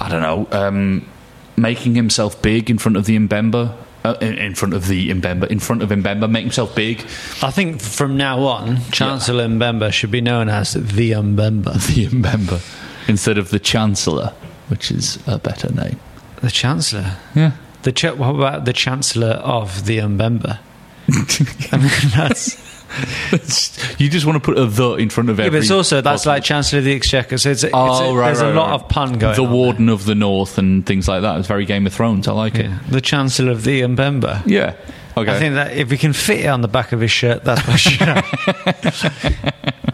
[0.00, 1.08] I don't know, um,
[1.56, 3.76] making himself big in front of the Mbemba.
[4.04, 7.00] Uh, in, in front of the Mbemba, in front of Mbemba, make himself big.
[7.40, 11.72] I think from now on, Chancellor Mbemba should be known as the Mbemba.
[11.94, 12.60] The Mbemba
[13.08, 14.34] instead of the Chancellor,
[14.68, 15.98] which is a better name.
[16.42, 17.16] The Chancellor.
[17.34, 17.52] Yeah,
[17.84, 20.58] The ch- what about the Chancellor of the Mbemba?
[21.72, 22.62] I mean, that's.
[23.98, 25.58] You just want to put a the in front of Yeah, every.
[25.58, 27.38] but it's also that's like Chancellor of the Exchequer.
[27.38, 28.74] So it's, it's Oh, a, right, there's right, a lot right.
[28.80, 29.36] of pun going.
[29.36, 31.38] the on Warden of the North and things like that.
[31.38, 32.28] It's very Game of Thrones.
[32.28, 32.62] I like there.
[32.64, 32.78] Yeah.
[32.88, 34.42] The Chancellor of the Mbemba.
[34.46, 34.74] Yeah.
[35.16, 35.30] Okay.
[35.34, 37.66] I think that if we can fit it on the back of his shirt, that's
[37.68, 38.00] what should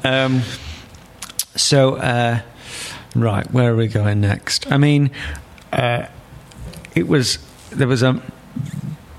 [0.05, 0.43] um,
[1.57, 2.41] So, uh,
[3.15, 4.71] right, where are we going next?
[4.73, 5.11] I mean,
[5.73, 6.07] uh,
[6.95, 7.39] it was
[7.71, 8.21] there was a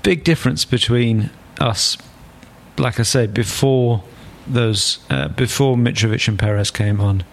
[0.02, 1.96] big difference between us,
[2.78, 4.02] like I say, before
[4.46, 7.24] those uh, before Mitrovic and Perez came on,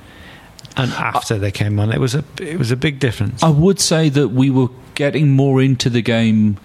[0.77, 1.91] and after they came on.
[1.91, 3.41] It was a it was a big difference.
[3.43, 6.57] I would say that we were getting more into the game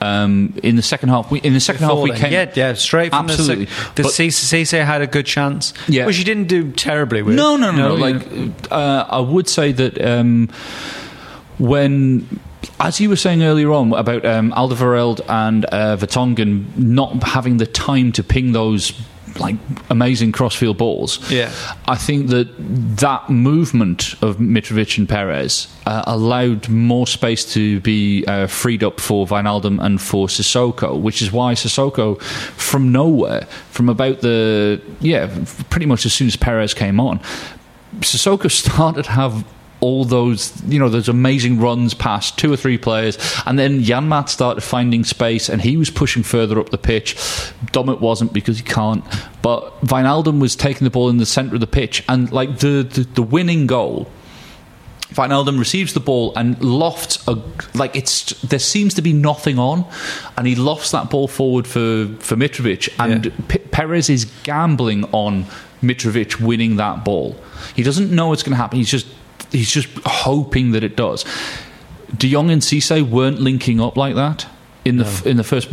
[0.00, 1.30] um, in the second half.
[1.30, 2.20] We, in the second half, we then.
[2.20, 2.32] came.
[2.32, 3.64] yeah, yeah, straight from Absolutely.
[3.94, 6.04] the sec- the Cisse had a good chance, Yeah.
[6.04, 7.34] which he didn't do terribly with.
[7.34, 8.06] No, no, no, no.
[8.06, 8.14] yeah.
[8.18, 10.50] Like, uh, I would say that um,
[11.58, 12.40] when,
[12.80, 17.66] as you were saying earlier on about um, Alderweireld and uh, Vertonghen not having the
[17.66, 18.92] time to ping those
[19.38, 19.56] like
[19.90, 21.30] amazing crossfield balls.
[21.30, 21.52] Yeah.
[21.86, 22.48] I think that
[22.98, 29.00] that movement of Mitrovic and Perez uh, allowed more space to be uh, freed up
[29.00, 35.30] for Wijnaldum and for Sissoko, which is why Sissoko, from nowhere, from about the yeah,
[35.70, 37.20] pretty much as soon as Perez came on,
[38.00, 39.44] Sissoko started to have
[39.80, 44.28] all those you know those amazing runs past two or three players and then Janmaat
[44.28, 47.14] started finding space and he was pushing further up the pitch
[47.72, 49.04] Dummett wasn't because he can't
[49.42, 52.82] but Wijnaldum was taking the ball in the centre of the pitch and like the,
[52.90, 54.10] the, the winning goal
[55.10, 57.40] Wijnaldum receives the ball and lofts a
[57.74, 59.86] like it's there seems to be nothing on,
[60.36, 63.32] and he lofts that ball forward for for Mitrovic, and Yeah.
[63.46, 65.46] P- Perez is gambling on
[65.80, 67.36] Mitrovic winning that ball.
[67.76, 68.78] He doesn't know what's going to happen.
[68.78, 69.06] He's just
[69.56, 71.24] he's just hoping that it does.
[72.16, 74.46] De Jong and Cisse weren't linking up like that
[74.84, 75.68] in the f in the first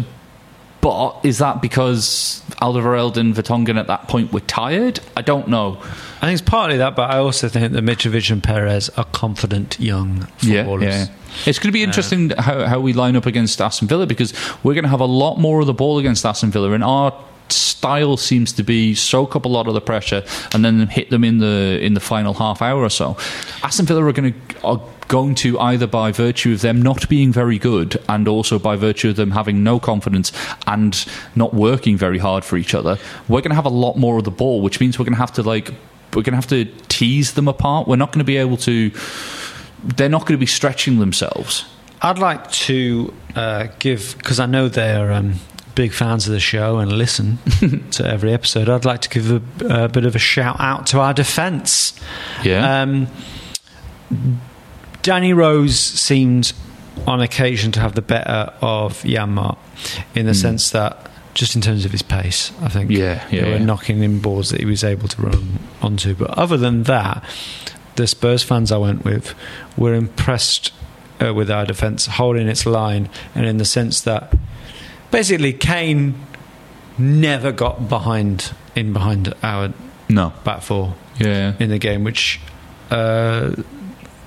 [0.83, 4.99] But is that because Alderweireld and Vertonghen at that point were tired?
[5.15, 5.77] I don't know.
[6.21, 9.79] I think it's partly that, but I also think that Mitrovic and Perez are confident
[9.79, 10.83] young footballers.
[10.83, 11.07] Yeah, yeah.
[11.45, 14.33] It's going to be uh, interesting how, how we line up against Aston Villa because
[14.61, 17.13] we're going to have a lot more of the ball against Aston Villa, and our
[17.49, 21.23] style seems to be soak up a lot of the pressure and then hit them
[21.23, 23.17] in the in the final half hour or so.
[23.61, 27.31] Aston Villa are going to are going to either by virtue of them not being
[27.31, 30.31] very good and also by virtue of them having no confidence
[30.65, 32.97] and not working very hard for each other.
[33.27, 35.19] We're going to have a lot more of the ball, which means we're going to
[35.19, 35.71] have to like
[36.13, 37.87] we're going to have to tease them apart.
[37.87, 38.91] We're not going to be able to.
[39.83, 41.65] They're not going to be stretching themselves.
[42.01, 45.35] I'd like to uh, give because I know they're um,
[45.75, 47.39] big fans of the show and listen
[47.91, 48.69] to every episode.
[48.69, 49.31] I'd like to give
[49.61, 51.99] a, a bit of a shout out to our defence.
[52.43, 52.81] Yeah.
[52.81, 53.07] Um,
[55.01, 56.53] Danny Rose seemed
[57.07, 59.57] on occasion to have the better of Janmaat
[60.15, 63.49] in the sense that just in terms of his pace, I think Yeah, yeah, they
[63.49, 63.65] were yeah.
[63.65, 66.13] knocking in balls that he was able to run onto.
[66.13, 67.23] But other than that,
[67.95, 69.33] the Spurs fans I went with
[69.75, 70.71] were impressed
[71.19, 74.33] uh, with our defence holding its line, and in the sense that
[75.13, 76.13] basically Kane
[76.97, 79.71] never got behind in behind our
[80.09, 80.33] no.
[80.43, 81.53] back four Yeah.
[81.59, 82.39] in the game, which
[82.91, 83.55] uh,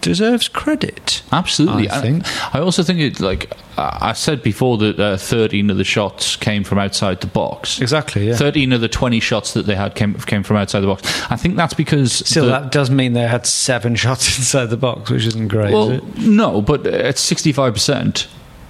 [0.01, 1.23] deserves credit.
[1.33, 1.91] Absolutely.
[1.91, 2.55] I think.
[2.55, 6.37] I also think it like I I said before that uh, 13 of the shots
[6.37, 7.81] came from outside the box.
[7.81, 8.29] Exactly.
[8.29, 8.37] Yeah.
[8.37, 11.03] 13 of the 20 shots that they had came came from outside the box.
[11.31, 14.77] I think that's because Still, the- that does mean they had seven shots inside the
[14.77, 15.73] box, which isn't great.
[15.73, 16.19] well, is it?
[16.19, 18.27] no, but it's 65%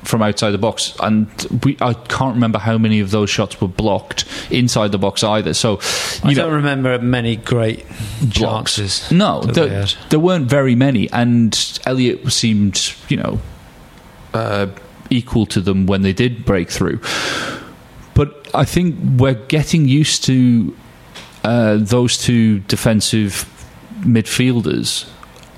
[0.06, 1.28] from outside the box and
[1.64, 5.54] we I can't remember how many of those shots were blocked inside the box either.
[5.54, 5.80] So
[6.22, 7.86] I you don't remember many great
[8.20, 8.76] blocks.
[8.76, 9.10] chances.
[9.10, 13.40] No, there, there weren't very many, and Elliot seemed, you know,
[14.34, 14.68] uh,
[15.10, 17.00] equal to them when they did break through.
[18.14, 20.74] But I think we're getting used to
[21.44, 23.44] uh, those two defensive
[24.00, 25.08] midfielders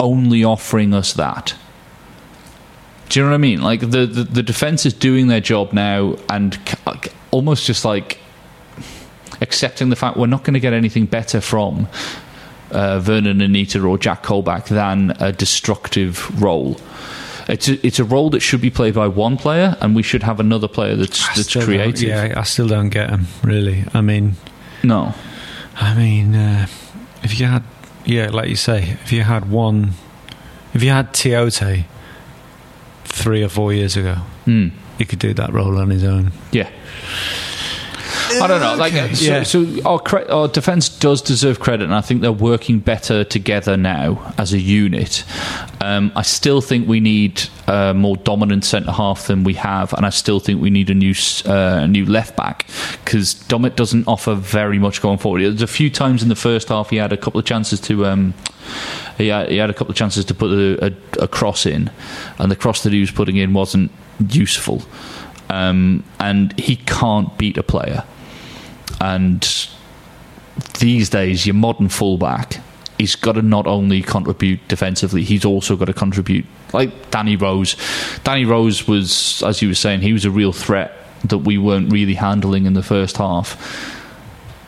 [0.00, 1.54] only offering us that.
[3.08, 3.60] Do you know what I mean?
[3.62, 6.58] Like the the, the defense is doing their job now, and
[7.30, 8.18] almost just like
[9.40, 11.86] accepting the fact we're not going to get anything better from
[12.70, 16.78] uh, Vurnon Anita or Jack Colback than a destructive role.
[17.48, 20.22] It's a, it's a role that should be played by one player, and we should
[20.22, 22.08] have another player that's I that's creative.
[22.08, 23.84] Yeah, I still don't get him really.
[23.94, 24.34] I mean,
[24.82, 25.14] No,
[25.76, 26.66] I mean, uh,
[27.22, 27.62] if you had,
[28.04, 29.92] yeah, like you say, if you had one,
[30.74, 31.84] if you had Tiote
[33.18, 34.68] three or four years ago, Hmm.
[34.98, 36.32] he could do that role on his own.
[36.52, 36.68] yeah.
[38.30, 38.74] I don't know.
[38.76, 39.42] Like, uh, so, yeah.
[39.42, 43.76] so our cre- our defense does deserve credit, and I think they're working better together
[43.76, 45.24] now as a unit.
[45.80, 50.06] Um, I still think we need a more dominant centre half than we have, and
[50.06, 51.14] I still think we need a new
[51.46, 52.66] uh, a new left back
[53.04, 55.42] because Dummett doesn't offer very much going forward.
[55.42, 58.06] There's a few times in the first half he had a couple of chances to.
[58.06, 58.34] Um,
[59.16, 61.90] he had, he had a couple of chances to put a, a, a cross in,
[62.38, 63.90] and the cross that he was putting in wasn't
[64.28, 64.82] useful.
[65.50, 68.04] Um, and he can't beat a player.
[69.00, 69.46] And
[70.78, 72.60] these days, your modern fullback,
[72.98, 76.46] he's got to not only contribute defensively, he's also got to contribute.
[76.72, 77.76] Like Danny Rose.
[78.24, 80.92] Danny Rose was, as you were saying, he was a real threat
[81.24, 83.94] that we weren't really handling in the first half.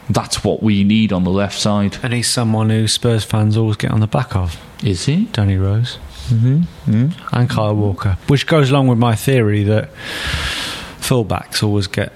[0.09, 1.97] That's what we need on the left side.
[2.03, 4.61] And he's someone who Spurs fans always get on the back of.
[4.83, 5.27] Is he?
[5.27, 5.99] Danny Rose
[6.31, 7.09] mm-hmm.
[7.33, 9.93] and Kyle Walker, which goes along with my theory that
[11.01, 12.13] fullbacks always get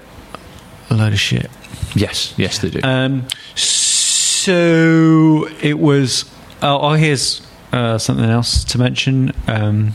[0.89, 1.49] a load of shit.
[1.95, 2.81] Yes, yes, they do.
[2.83, 6.25] Um, so it was.
[6.61, 9.31] Oh, oh here's uh, something else to mention.
[9.47, 9.93] Um,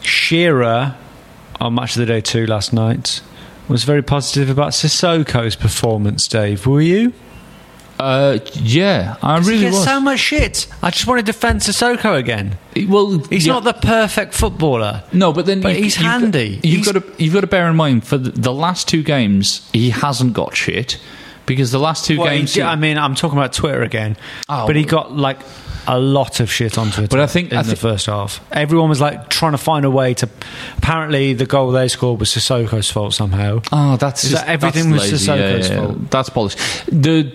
[0.00, 0.96] Shearer
[1.60, 3.20] on Match of the Day two last night
[3.68, 6.26] was very positive about Sissoko's performance.
[6.28, 7.12] Dave, were you?
[7.98, 9.84] Uh, yeah, I he really gets was.
[9.84, 10.66] so much shit.
[10.82, 12.58] I just want to defend Sissoko again.
[12.88, 13.52] well, He's yeah.
[13.52, 15.04] not the perfect footballer.
[15.12, 16.60] No, but then But you- he's you've got- handy.
[16.62, 19.02] you've He's- got to you've got to bear in mind for the, the last two
[19.02, 20.98] games he hasn't got shit
[21.46, 22.54] because the last two Well, he games.
[22.54, 24.16] did- I mean, I'm talking about Twitter again.
[24.48, 24.66] Oh.
[24.66, 25.38] but he got like
[25.86, 27.08] a lot of shit on Twitter.
[27.08, 29.90] But I think- in I the first half, everyone was like trying to find a
[29.90, 30.28] way to.
[30.78, 33.60] Apparently, the goal they scored was Sissoko's fault somehow.
[33.72, 35.30] oh, that's just, that everything that's was lazy.
[35.58, 36.10] Sissoko's yeah, yeah, fault?
[36.10, 36.58] That's polished.
[36.86, 37.32] The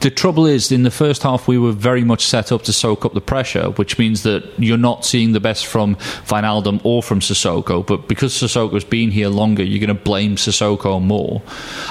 [0.00, 3.04] the trouble is, in the first half, we were very much set up to soak
[3.04, 7.20] up the pressure, which means that you're not seeing the best from Wijnaldum or from
[7.20, 7.84] Sissoko.
[7.84, 11.42] But because Sissoko's been here longer, you're going to blame Sissoko more,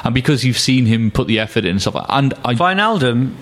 [0.04, 2.06] and because you've seen him put the effort in and stuff.
[2.10, 3.36] And I, Wijnaldum,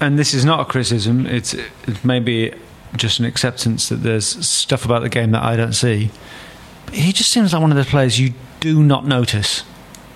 [0.00, 1.26] and this is not a criticism.
[1.26, 2.54] It's, it's maybe
[2.96, 6.10] just an acceptance that there's stuff about the game that I don't see.
[6.86, 9.64] But he just seems like one of those players you do not notice.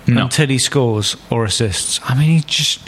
[0.09, 0.23] No.
[0.23, 1.99] until he scores or assists.
[2.05, 2.79] I mean, he just.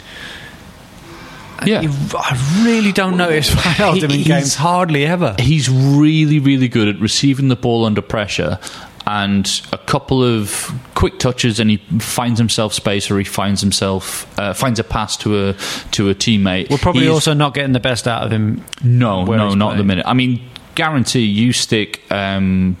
[1.66, 1.82] Yeah.
[1.82, 5.34] You- I really don't notice Wijnaldum in He- games he's- hardly ever.
[5.38, 8.58] He's really, really good at receiving the ball under pressure.
[9.06, 14.26] And a couple of quick touches, and he finds himself space, or he finds himself
[14.38, 15.52] uh, finds a pass to a
[15.92, 16.70] to a teammate.
[16.70, 18.64] We're probably He's- also not getting the best out of him.
[18.84, 20.04] No, no, not at the minute.
[20.06, 20.42] I mean,
[20.76, 22.76] guarantee you stick um,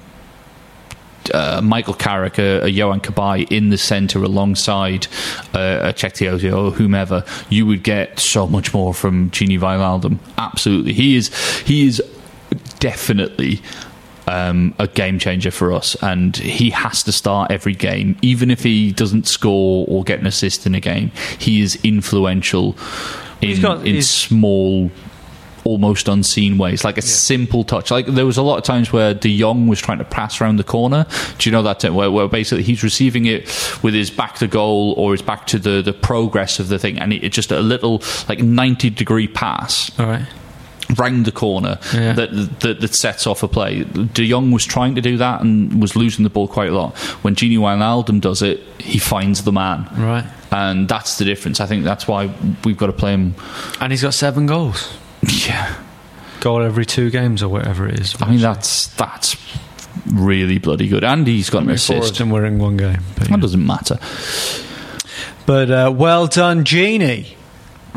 [1.32, 5.06] uh, Michael Carrick, a, a Yohan Cabaye in the centre alongside
[5.54, 10.18] uh, a Chektiozio or whomever, you would get so much more from Gini Wijnaldum.
[10.38, 11.28] Absolutely, he is.
[11.60, 12.02] He is
[12.78, 13.60] definitely.
[14.26, 18.62] Um, a game changer for us, and he has to start every game, even if
[18.62, 21.10] he doesn't score or get an assist in a game.
[21.40, 22.76] He is influential
[23.40, 24.92] in, got- in small
[25.64, 27.90] almost unseen ways, like a simple touch.
[27.90, 30.56] Like there was a lot of times where De Jong was trying to pass around
[30.56, 31.06] the corner.
[31.38, 31.84] Do you know that?
[31.84, 33.42] Uh, where, where basically he's receiving it
[33.82, 36.98] with his back to goal or his back to the, the progress of the thing,
[36.98, 40.26] and it, it's just a little like ninety degree pass All right.
[40.98, 42.14] round the corner Yeah.
[42.14, 43.84] that, that that sets off a play.
[43.84, 46.96] De Jong was trying to do that and was losing the ball quite a lot.
[47.22, 49.88] When Gini Wijnaldum does it, he finds the man.
[49.96, 50.24] Right.
[50.52, 51.60] And that's the difference.
[51.60, 52.28] I think that's why
[52.64, 53.34] we've got to play him.
[53.80, 54.92] And he's got seven goals.
[55.22, 55.74] Yeah,
[56.40, 58.16] Goal every two games or whatever it is.
[58.20, 59.36] I mean that's that's
[60.10, 61.04] really bloody good.
[61.04, 62.18] And he's got an assist.
[62.18, 63.00] them were in one game.
[63.18, 63.98] But, That doesn't matter.
[65.46, 67.34] But, uh, well done, Gini.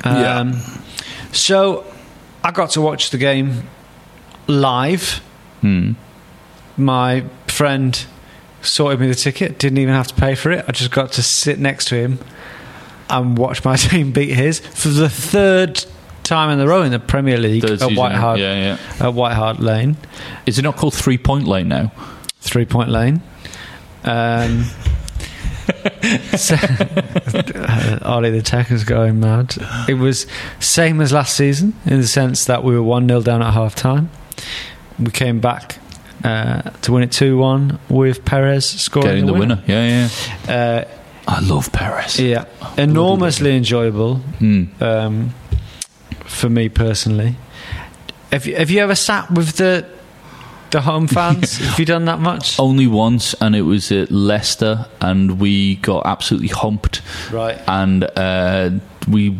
[0.03, 0.39] Yeah.
[0.39, 0.61] Um,
[1.31, 1.85] So
[2.43, 3.63] I got to watch the game
[4.47, 5.21] live.
[5.61, 5.93] Hmm.
[6.77, 8.03] My friend
[8.61, 10.65] sorted me the ticket, didn't even have to pay for it.
[10.67, 12.19] I just got to sit next to him
[13.09, 15.85] and watch my team beat his for the third
[16.23, 19.13] time in a row in the Premier League Third at season, White Hart, yeah, at
[19.13, 19.97] White Hart Lane,
[20.45, 21.91] Is it not called Three Point Lane now?
[22.41, 23.21] three point lane.
[24.03, 24.63] Um,
[26.35, 26.55] so,
[28.03, 29.55] Ollie the Tech is going mad.
[29.87, 30.27] It was
[30.59, 33.75] same as last season in the sense that we were 1 0 down at half
[33.75, 34.09] time.
[34.99, 35.79] We came back
[36.23, 39.63] uh, to win it 2 1 with Perez scoring Getting the winner.
[39.67, 40.09] Yeah,
[40.47, 40.53] yeah.
[40.53, 40.85] Uh,
[41.27, 42.19] I love Perez.
[42.19, 42.43] yeah,
[42.77, 44.65] enormously enjoyable Hmm.
[44.81, 45.33] um,
[46.33, 47.35] for me personally.
[48.31, 49.87] Have you, have you ever sat with the
[50.71, 51.57] the home fans?
[51.57, 52.59] have you done that much?
[52.59, 57.01] Only once, and it was at Leicester, and we got absolutely humped.
[57.31, 57.61] Right.
[57.67, 58.71] And uh,
[59.07, 59.37] we,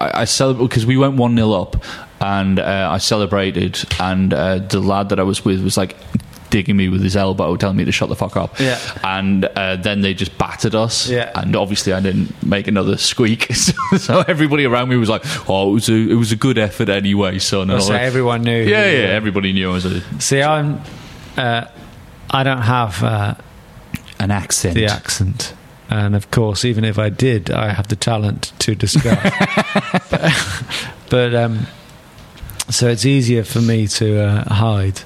[0.00, 1.84] I, I celebrated because we went one 0 up,
[2.20, 5.96] and uh, I celebrated, and uh, the lad that I was with was like
[6.52, 8.60] digging me with his elbow, telling me to shut the fuck up.
[8.60, 8.78] Yeah.
[9.02, 11.08] And uh, then they just battered us.
[11.08, 11.32] Yeah.
[11.34, 15.70] And obviously, I didn't make another squeak, so, so everybody around me was like, "Oh,
[15.70, 18.62] it was a it was a good effort anyway, son." And so everyone knew.
[18.62, 20.80] Yeah, yeah, everybody knew I was a, See, I'm.
[21.36, 21.64] Uh,
[22.30, 23.34] I don't have uh,
[24.18, 24.74] an accent.
[24.74, 25.54] the accent,
[25.90, 29.32] and of course, even if I did, I have the talent to disguise.
[30.10, 30.32] but
[31.10, 31.66] but, um,
[32.70, 35.00] so it's easier for me to uh, hide,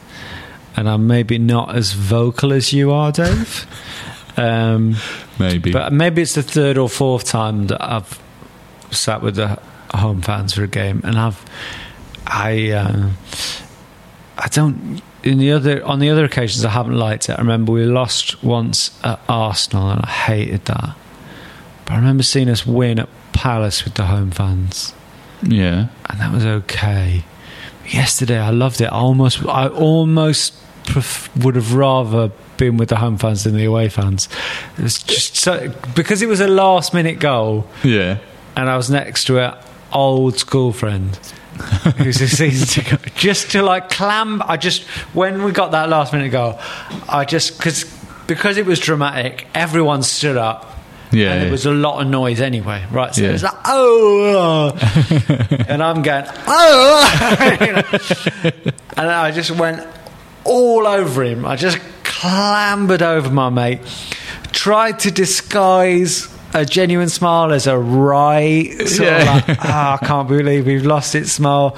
[0.76, 3.66] and I'm maybe not as vocal as you are, Dave.
[4.36, 4.96] Um,
[5.38, 5.72] Maybe.
[5.72, 8.20] but maybe it's the third or fourth time that I've
[8.90, 9.58] sat with the
[9.94, 11.42] home fans for a game, and I've
[12.26, 13.10] I uh,
[14.36, 17.32] I don't in the other on the other occasions I haven't liked it.
[17.32, 20.96] I remember we lost once at Arsenal, and I hated that.
[21.86, 24.92] But I remember seeing us win at Palace with the home fans,
[25.42, 25.88] yeah.
[26.10, 27.24] and that was okay.
[27.88, 28.86] Yesterday, I loved it.
[28.86, 30.54] I almost, I almost
[30.87, 34.29] pref- would have rather been with the home fans than the away fans.
[34.79, 38.18] It was just so because it was a last minute goal, Yeah.
[38.57, 39.55] and I was next to an
[39.92, 41.16] old school friend
[41.99, 43.14] who's a season ticket.
[43.14, 44.83] Just to like clam, I just
[45.14, 46.59] when we got that last minute goal,
[47.09, 47.85] I just because
[48.27, 50.72] because it was dramatic, everyone stood up.
[51.12, 51.38] Yeah, and yeah.
[51.44, 53.14] there was a lot of noise anyway, right?
[53.14, 53.29] So Yeah.
[53.29, 58.53] it was like, oh, oh." and I'm going, oh, you know.
[58.96, 59.87] and I just went
[60.46, 61.44] all over him.
[61.44, 63.80] I just clambered over my mate,
[64.52, 70.28] tried to disguise a genuine smile as a right, sort of like, ah, I can't
[70.28, 71.76] believe we've lost it smile.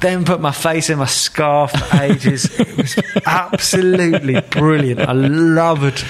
[0.00, 2.58] Then put my face in my scarf for ages.
[2.58, 5.00] It was absolutely brilliant.
[5.00, 6.04] I loved,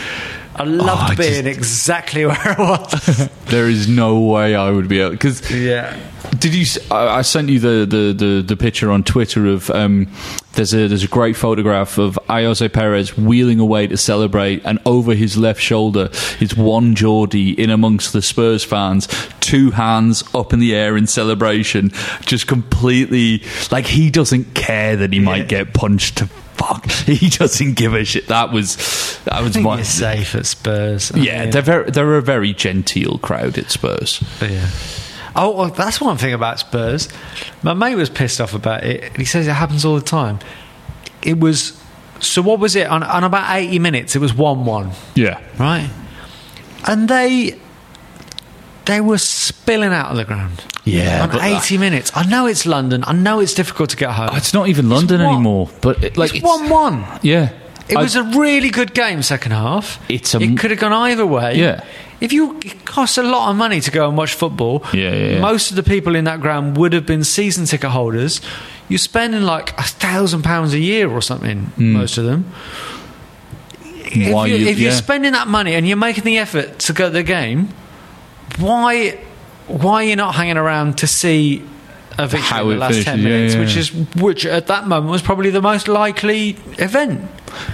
[0.60, 3.30] I loved I being exactly where I was.
[3.50, 5.50] There is no way I would be able because.
[5.50, 5.98] yeah.
[6.38, 6.64] Did you?
[6.90, 10.06] I I sent you the, the, the, the picture on Twitter of um,
[10.52, 15.14] there's a there's a great photograph of Ayoze Perez wheeling away to celebrate, and over
[15.14, 19.08] his left shoulder is one Geordie in amongst the Spurs fans,
[19.40, 21.90] two hands up in the air in celebration,
[22.20, 23.42] just completely
[23.72, 26.28] like he doesn't care that he might get punched to
[26.60, 26.86] fuck.
[27.10, 28.28] He doesn't give a shit.
[28.28, 28.76] That was
[29.24, 31.10] that I was think my safe at Spurs.
[31.16, 31.46] yeah.
[31.50, 34.22] They're very, they're a very genteel crowd at Spurs.
[34.40, 34.68] Yeah.
[35.34, 37.08] Oh, well, that's one thing about Spurs.
[37.62, 39.04] My mate was pissed off about it.
[39.04, 40.38] and He says it happens all the time.
[41.22, 41.80] It was
[42.20, 42.42] so.
[42.42, 43.02] What was it on?
[43.02, 45.88] On about eighty minutes, it was one-one, Yeah, right?
[46.86, 47.58] And they
[48.86, 50.64] they were spilling out of the ground.
[50.84, 52.10] Yeah, on but- eighty minutes.
[52.14, 53.04] I know it's London.
[53.06, 54.30] I know it's difficult to get home.
[54.34, 55.68] it's not even London one- anymore.
[55.80, 57.04] But it, like it's one-one.
[57.22, 57.50] Yeah,
[57.88, 59.98] It I- was a really good game, second half.
[60.08, 61.56] It's a- it could have gone either way.
[61.56, 61.82] Yeah.
[62.20, 65.30] If you it costs a lot of money to go and watch football, Yeah, yeah,
[65.34, 65.40] yeah.
[65.40, 68.40] most of the people in that ground would have been season ticket holders.
[68.90, 71.66] You're spending like a thousand pounds a year or something.
[71.76, 71.92] Hmm.
[71.92, 72.44] Most of them.
[74.12, 74.32] If.
[74.34, 74.96] Why you, you- if you're yeah.
[74.96, 77.68] spending that money and you're making the effort to go to the game,
[78.58, 79.18] why
[79.68, 81.62] why are you not hanging around to see
[82.18, 84.66] a victory How in the last ten finishes, yeah, minutes, yeah, which is which at
[84.66, 87.30] that moment was probably the most likely event.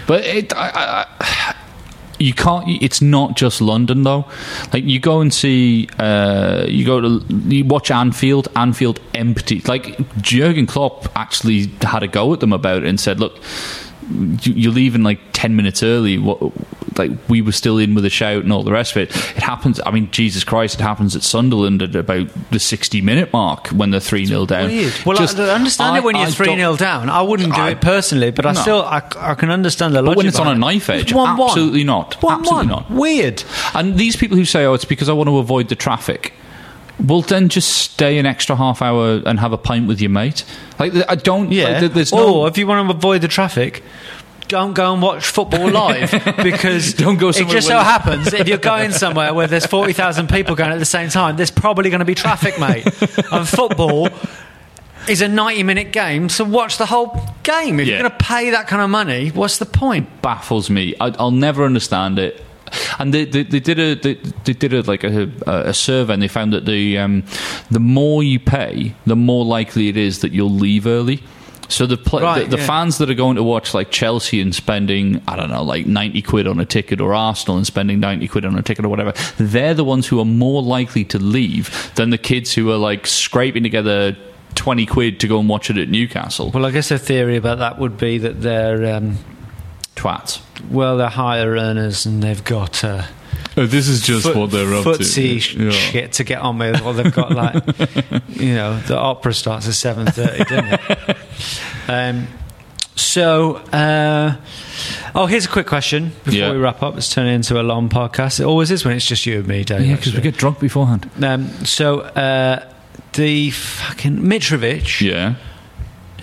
[0.06, 1.54] But it, I, I-
[2.18, 2.64] you can't.
[2.82, 4.24] It's not just London though.
[4.72, 8.48] Like you go and see, uh, you go to you watch Anfield.
[8.56, 9.60] Anfield empty.
[9.66, 13.38] Like Jurgen Klopp actually had a go at them about it and said, "Look,
[14.42, 16.16] you're leaving like ten minutes early.
[16.18, 16.40] What,
[16.98, 19.10] like we were still in with a shout and all the rest of it.
[19.36, 19.78] It happens.
[19.84, 23.90] I mean, Jesus Christ, it happens at Sunderland at about the sixty minute mark when
[23.90, 24.68] they're three 0 down.
[24.70, 24.94] Weird.
[25.04, 27.10] Well, Just- I understand I- it when you're I 3 don't- 0 down.
[27.10, 28.60] I wouldn't do I- it personally, but I No.
[28.62, 30.12] still I, I can understand the logic.
[30.12, 31.44] But when it's on a knife edge, 1-1.
[31.48, 32.16] absolutely not.
[32.22, 32.38] 1-1.
[32.40, 32.90] Absolutely not.
[32.90, 33.44] Weird.
[33.74, 36.32] And these people who say, "Oh, it's because I want to avoid the traffic,"
[36.98, 40.44] well, then just stay an extra half hour and have a pint with your mate.
[40.78, 41.52] Like, I don't.
[41.52, 41.64] Yeah.
[41.68, 42.46] like, there- there's or no.
[42.46, 43.82] if you want to avoid the traffic,
[44.48, 46.10] don't go and watch football live
[46.42, 50.54] because Don't go it just so happens if you're going somewhere where there's 40,000 people
[50.54, 52.84] going at the same time, there's probably going to be traffic, mate.
[53.32, 54.08] and football
[55.08, 57.78] is a 90 minute game, so watch the whole game.
[57.80, 57.94] If Yeah.
[57.94, 60.22] you're going to pay that kind of money, what's the point?
[60.22, 60.94] baffles me.
[61.00, 62.42] I, I'll never understand it.
[62.98, 66.20] And they, they, they did a they, they did a like a, a survey and
[66.22, 67.22] they found that the um,
[67.70, 71.22] the more you pay, the more likely it is that you'll leave early.
[71.68, 72.66] So the pla Right, the, the yeah.
[72.66, 76.22] fans that are going to watch like Chelsea and spending I don't know like ninety
[76.22, 79.12] quid on a ticket, or Arsenal and spending ninety quid on a ticket or whatever,
[79.38, 83.06] they're the ones who are more likely to leave than the kids who are like
[83.06, 84.16] scraping together
[84.54, 86.50] twenty quid to go and watch it at Newcastle.
[86.50, 89.18] Well, I guess a theory about that would be that they're, um,
[89.96, 90.40] Twats.
[90.70, 92.82] well, they're higher earners and they've got.
[92.84, 93.02] Uh,
[93.58, 96.80] Oh, this is just foot- what they're up footsie sh- shit to get on with,
[96.82, 97.54] Well, they've got like,
[98.28, 101.16] you know, the opera starts at seven thirty, doesn't it?
[101.88, 102.28] Um,
[102.94, 104.36] so, uh,
[105.14, 106.52] oh, here's a quick question before Yeah.
[106.52, 106.94] we wrap up.
[106.94, 108.40] Let's turn it into a long podcast.
[108.40, 109.86] It always is when it's just you and me, Dave.
[109.86, 111.08] Yeah, because we get drunk beforehand.
[111.22, 112.64] Um, so, uh,
[113.12, 115.00] the fucking Mitrovic.
[115.00, 115.34] Yeah.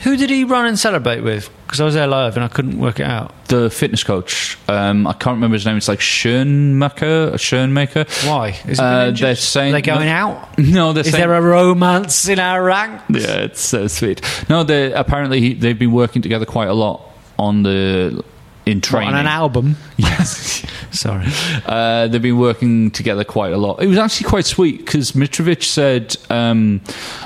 [0.04, 1.49] Who did he run and celebrate with?
[1.66, 3.34] Because I was there live and I couldn't work it out.
[3.47, 5.78] The fitness coach, um, I can't remember his name.
[5.78, 8.28] It's like Schoenmaker, Schoenmaker.
[8.28, 8.60] Why?
[8.68, 10.58] Is Uh, been they're saying Are they going out?
[10.58, 13.04] No, they're Is saying, there a romance in our ranks?
[13.10, 14.22] Yeah, it's so sweet.
[14.49, 18.24] No, they apparently he, they've been working together quite a lot on the
[18.66, 19.09] in What, training.
[19.14, 19.76] on an album?
[19.97, 20.66] Yes.
[20.91, 21.26] Sorry.
[21.66, 23.82] Uh, they've been working together quite a lot.
[23.82, 26.82] It was actually quite sweet because Mitrovic said um,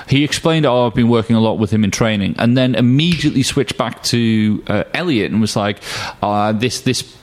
[0.08, 3.44] he explained, "Oh, I've been working a lot with him in training," and then immediately
[3.44, 5.80] switched back to uh, Elliot and was like,
[6.22, 7.14] uh, "This this."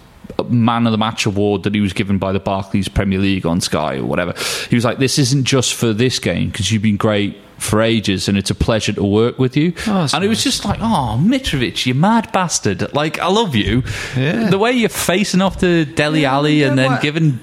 [0.48, 3.60] Man of the Match award that he was given by the Barclays Premier League on
[3.60, 4.34] Sky or whatever.
[4.68, 8.28] He was like, "This isn't just for this game because you've been great for ages,
[8.28, 11.18] and it's a pleasure to work with you." Oh, and it was just like, "Oh,
[11.22, 12.92] Mitrovic, you mad bastard!
[12.94, 13.82] Like, I love you.
[14.16, 14.50] Yeah.
[14.50, 17.40] The way you're facing off to Dele Yeah, Alli and then what- giving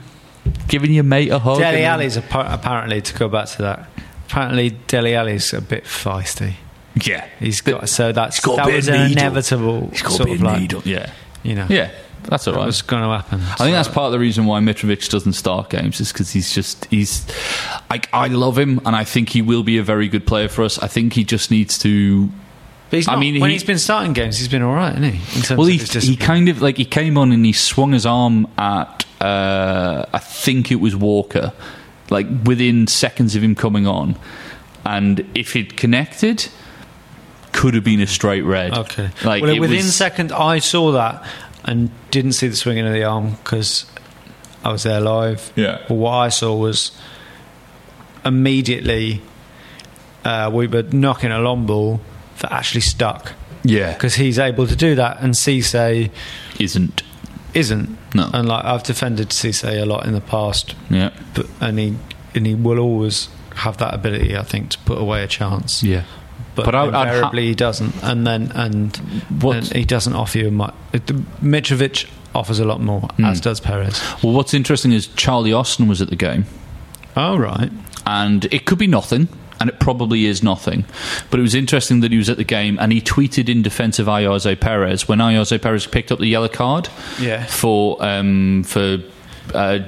[0.67, 1.59] giving your mate a hug.
[1.59, 3.87] Dele then- Alli's apparently to go back to that.
[4.27, 6.53] Apparently, Dele Alli's a bit feisty.
[6.95, 9.23] Yeah, He's got so that's got that was an needle.
[9.23, 10.81] inevitable He's got sort a bit of of like needle.
[10.83, 11.09] Yeah,
[11.41, 11.89] you know yeah,
[12.23, 12.65] that's all right.
[12.65, 13.41] was going to happen.
[13.41, 16.53] I think that's part of the reason why Mitrovic doesn't start games is because he's
[16.53, 17.25] just he's
[17.89, 20.63] like I love him and I think he will be a very good player for
[20.63, 20.79] us.
[20.79, 22.29] I think he just needs to.
[22.91, 25.37] He's I mean, when he- he's been starting games, he's been all right, hasn't he?
[25.37, 28.05] In terms Well, he he kind of like he came on and he swung his
[28.05, 31.53] arm at uh, I think it was Walker,
[32.09, 34.17] like within seconds of him coming on,
[34.85, 36.49] and if it connected,
[37.53, 38.73] could have been a straight red.
[38.73, 39.09] Okay.
[39.23, 41.23] like well, within was, second, I saw that
[41.63, 43.85] and didn't see the swinging of the arm because
[44.63, 45.51] I was there live.
[45.55, 45.83] Yeah.
[45.87, 46.91] But what I saw was
[48.25, 49.21] immediately
[50.23, 52.01] uh, we were knocking a long ball
[52.39, 53.33] that actually stuck
[53.63, 56.09] yeah, because he's able to do that, and Cisse
[56.59, 57.03] isn't
[57.53, 57.97] isn't.
[58.15, 58.29] No.
[58.33, 61.95] And like I've defended Cisse a lot in the past, yeah but and he
[62.33, 65.83] and he will always have that ability, I think, to put away a chance.
[65.83, 66.05] yeah.
[66.55, 67.93] But, But I- I'd ha- invariably he doesn't.
[68.03, 68.95] And then and,
[69.39, 70.73] What- and he doesn't offer you much.
[71.43, 73.25] Mitrovic offers a lot more, Hmm.
[73.25, 73.99] as does Perez.
[74.23, 76.45] Well, what's interesting is Charlie Austin was at the game,
[77.15, 77.71] Oh right.
[78.05, 79.27] and it could be nothing.
[79.59, 80.85] And it probably is nothing.
[81.29, 83.99] But it was interesting that he was at the game and he tweeted in defense
[83.99, 86.89] of Ayoze Perez when Ayoze Perez picked up the yellow card
[87.19, 87.45] Yeah.
[87.45, 88.97] for um, for
[89.53, 89.79] uh,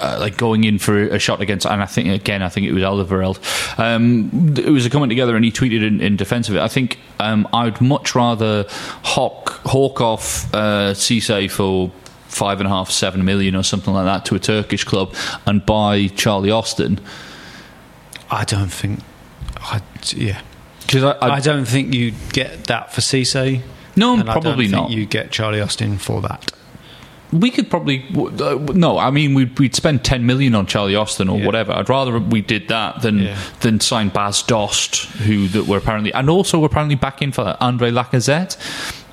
[0.00, 2.72] uh, like going in for a shot against, and I think again, I think it
[2.72, 3.78] was Alderweireld.
[3.78, 6.60] Um, it was a comment together, and he tweeted in, in defence of it.
[6.60, 8.66] I think um, I'd much rather
[9.02, 11.90] hawk hawk off uh, Cisse for
[12.28, 15.14] five and a half, seven million, or something like that to a Turkish club,
[15.46, 17.00] and buy Charlie Austin.
[18.30, 19.00] I don't think.
[19.56, 19.82] I,
[20.14, 20.40] yeah.
[20.80, 23.60] Because I, I, don't think you get that for Cisse.
[23.96, 24.90] no, I probably think not.
[24.90, 26.52] You get Charlie Austin for that.
[27.32, 28.98] We could probably uh, no.
[28.98, 31.46] I mean, we'd, we'd spend ten million on Charlie Austin or Yeah.
[31.46, 31.72] whatever.
[31.72, 33.38] I'd rather we did that than Yeah.
[33.60, 37.56] than sign Bas Dost, who that were apparently and also we're apparently back in for
[37.60, 38.56] Andre Lacazette.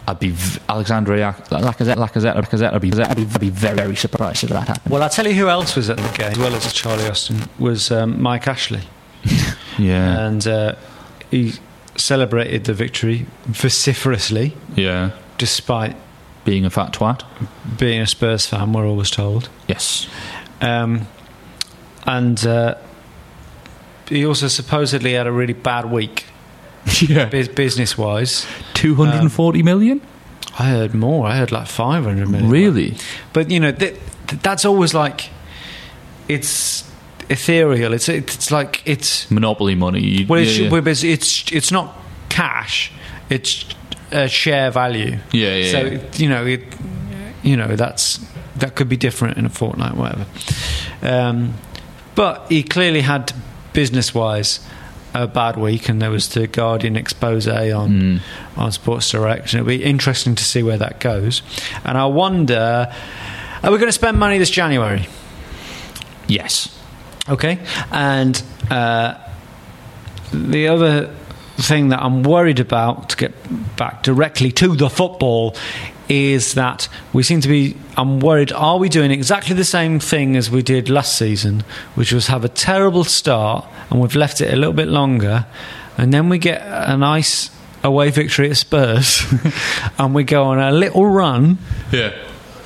[0.09, 2.73] I'd be v- Alexandre Lacazette, Lacazette, Lacazette.
[2.73, 4.91] I'd be, I'd be, I'd be very, very surprised if that happened.
[4.91, 7.41] Well, I'll tell you who else was at the game, as well as Charlie Austin,
[7.59, 8.81] was um, Mike Ashley.
[9.77, 10.73] Yeah, And uh,
[11.29, 11.53] he
[11.97, 15.11] celebrated the victory vociferously, yeah.
[15.37, 15.95] despite
[16.47, 17.23] Being a fat twat.
[17.77, 19.49] being a Spurs fan, we're always told.
[19.67, 20.07] Yes.
[20.61, 21.05] Um,
[22.05, 22.75] and uh,
[24.07, 26.23] he also supposedly had a really bad week,
[27.01, 27.25] Yeah.
[27.25, 28.45] business wise.
[28.73, 29.99] Two hundred and forty million.
[30.57, 31.27] I heard more.
[31.27, 32.49] I heard like 500 million.
[32.49, 32.95] Really?
[33.33, 33.95] But, you know, th-
[34.27, 35.29] th- that's always like,
[36.27, 36.89] it's
[37.29, 37.93] ethereal.
[37.93, 39.29] It's, it's like, it's.
[39.29, 40.01] Monopoly money.
[40.01, 40.81] You- Well, it's, yeah, yeah.
[40.87, 41.95] it's, it's it's not
[42.29, 42.91] cash.
[43.29, 43.65] It's
[44.11, 45.17] a share value.
[45.31, 45.99] Yeah, yeah, So yeah.
[46.15, 46.61] you know, it,
[47.43, 48.19] you know that's
[48.57, 50.25] that could be different in a fortnight, whatever.
[51.01, 51.53] Um,
[52.15, 53.31] but he clearly had
[53.73, 54.59] business wise
[55.13, 58.19] a bad week, and there was the Guardian expose on Mm.
[58.55, 59.53] on Sports Direct.
[59.53, 61.41] And it'll be interesting to see where that goes.
[61.83, 62.91] And I wonder,
[63.63, 65.07] are we going to spend money this January?
[66.27, 66.69] Yes.
[67.29, 67.59] Okay.
[67.91, 69.15] And uh,
[70.33, 71.13] the other
[71.57, 73.33] thing that I'm worried about, to get
[73.75, 75.55] back directly to the football,
[76.09, 77.75] is that we seem to be.
[77.97, 81.63] I'm worried, are we doing exactly the same thing as we did last season,
[81.95, 85.45] which was have a terrible start and we've left it a little bit longer,
[85.97, 87.49] and then we get a nice
[87.83, 89.23] away victory at Spurs
[89.97, 91.57] and we go on a little run
[91.91, 92.11] Yeah.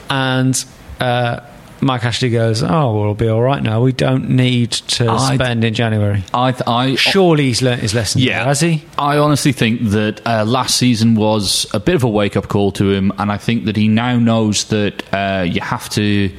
[0.10, 0.64] and
[1.00, 1.42] uh,
[1.82, 3.82] Mike Ashley goes, "Oh, well, we'll be all right now.
[3.82, 8.22] We don't need to I'd- spend in January." I, I Surely he's learnt his lesson.
[8.22, 8.84] Yeah, there, has he?
[8.98, 12.72] I honestly think that uh, last season was a bit of a wake up call
[12.74, 16.32] to him, and I think that he now knows that uh, you have to.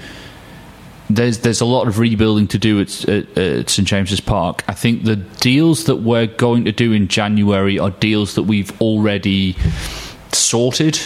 [1.10, 4.64] There's there's a lot of rebuilding to do at, at, at St James's Park.
[4.68, 8.80] I think the deals that we're going to do in January are deals that we've
[8.80, 9.56] already
[10.30, 10.98] sorted.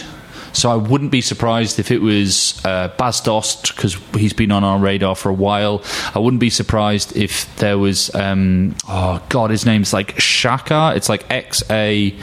[0.56, 4.64] So I wouldn't be surprised if it was uh, Bas Dost because he's been on
[4.64, 5.82] our radar for a while.
[6.14, 10.94] I wouldn't be surprised if there was um, oh god, his name's like Shaka.
[10.96, 12.14] It's like X A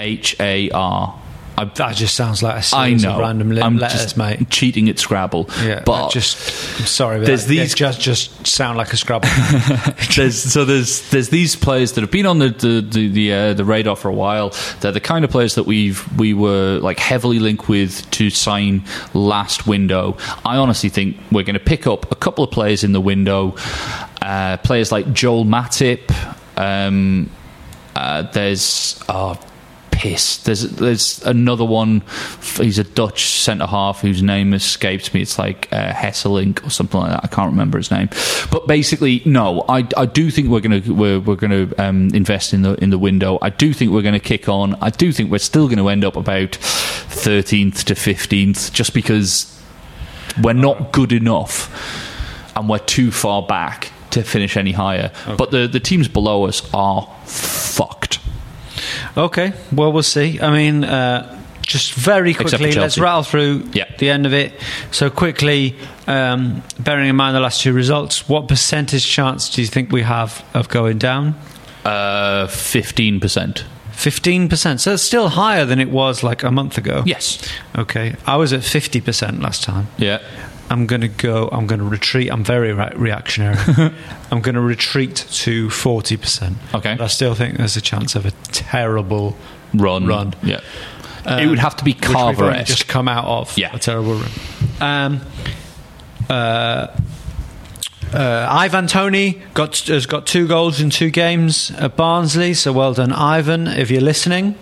[0.00, 1.22] H A R.
[1.58, 3.18] I, That just sounds like a I know.
[3.18, 4.50] random li- I'm letters, just mate.
[4.50, 5.48] cheating at Scrabble.
[5.64, 6.36] Yeah, but I just
[6.80, 7.18] I'm sorry.
[7.18, 9.28] But There's that, these- just just sound like a Scrabble.
[10.16, 13.54] there's so there's there's these players that have been on the the the, the, uh,
[13.54, 14.52] the radar for a while.
[14.80, 18.84] They're the kind of players that we've we were like heavily linked with to sign
[19.14, 20.16] last window.
[20.44, 23.56] I honestly think we're going to pick up a couple of players in the window.
[24.20, 26.10] Uh, players like Joel Matip.
[26.58, 27.30] Um,
[27.94, 29.38] uh, there's oh
[29.96, 30.36] piss.
[30.38, 32.02] There's there's another one.
[32.56, 35.22] He's a Dutch centre half whose name escapes me.
[35.22, 37.24] It's like uh, Hesselink or something like that.
[37.24, 38.10] I can't remember his name.
[38.50, 39.64] But basically, no.
[39.68, 42.98] I, I do think we're gonna we're, we're gonna um, invest in the in the
[42.98, 43.38] window.
[43.40, 44.74] I do think we're gonna kick on.
[44.82, 49.52] I do think we're still going to end up about thirteenth to fifteenth, just because
[50.42, 51.72] we're not good enough
[52.54, 55.10] and we're too far back to finish any higher.
[55.38, 58.05] But the the teams below us are fucked.
[59.16, 60.40] Okay, well we'll see.
[60.40, 63.84] I mean, uh, just very quickly, let's rattle through Yeah.
[63.98, 64.52] the end of it.
[64.92, 65.74] So quickly,
[66.06, 70.02] um, bearing in mind the last two results, what percentage chance do you think we
[70.02, 71.34] have of going down?
[71.84, 73.64] Uh, Fifteen percent.
[73.92, 74.80] Fifteen percent.
[74.80, 77.02] So it's still higher than it was like a month ago.
[77.06, 77.38] Yes.
[77.76, 79.86] Okay, I was at fifty percent last time.
[79.98, 80.18] Yeah.
[80.68, 81.48] I'm going to go.
[81.52, 82.30] I'm going to retreat.
[82.30, 83.56] I'm very re- reactionary.
[84.30, 86.56] I'm going to retreat to forty percent.
[86.74, 86.94] Okay.
[86.96, 89.36] But I still think there's a chance of a terrible
[89.74, 90.06] Run.
[90.06, 90.34] Run.
[90.42, 90.60] Yeah.
[91.24, 93.56] um, it would have to be Carver just come out of.
[93.58, 93.74] Yeah.
[93.74, 94.30] a terrible run.
[94.80, 95.20] Um,
[96.30, 96.88] uh,
[98.12, 102.94] Uh, Ivan Toney got has got two goals in two games at Barnsley, so well
[102.94, 104.54] done, Ivan, if you're listening.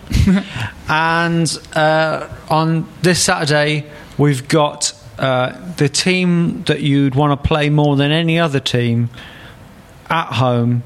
[0.89, 3.85] and uh, on this Saturday,
[4.17, 9.09] we've got uh, the team that you'd want to play more than any other team
[10.09, 10.83] at home,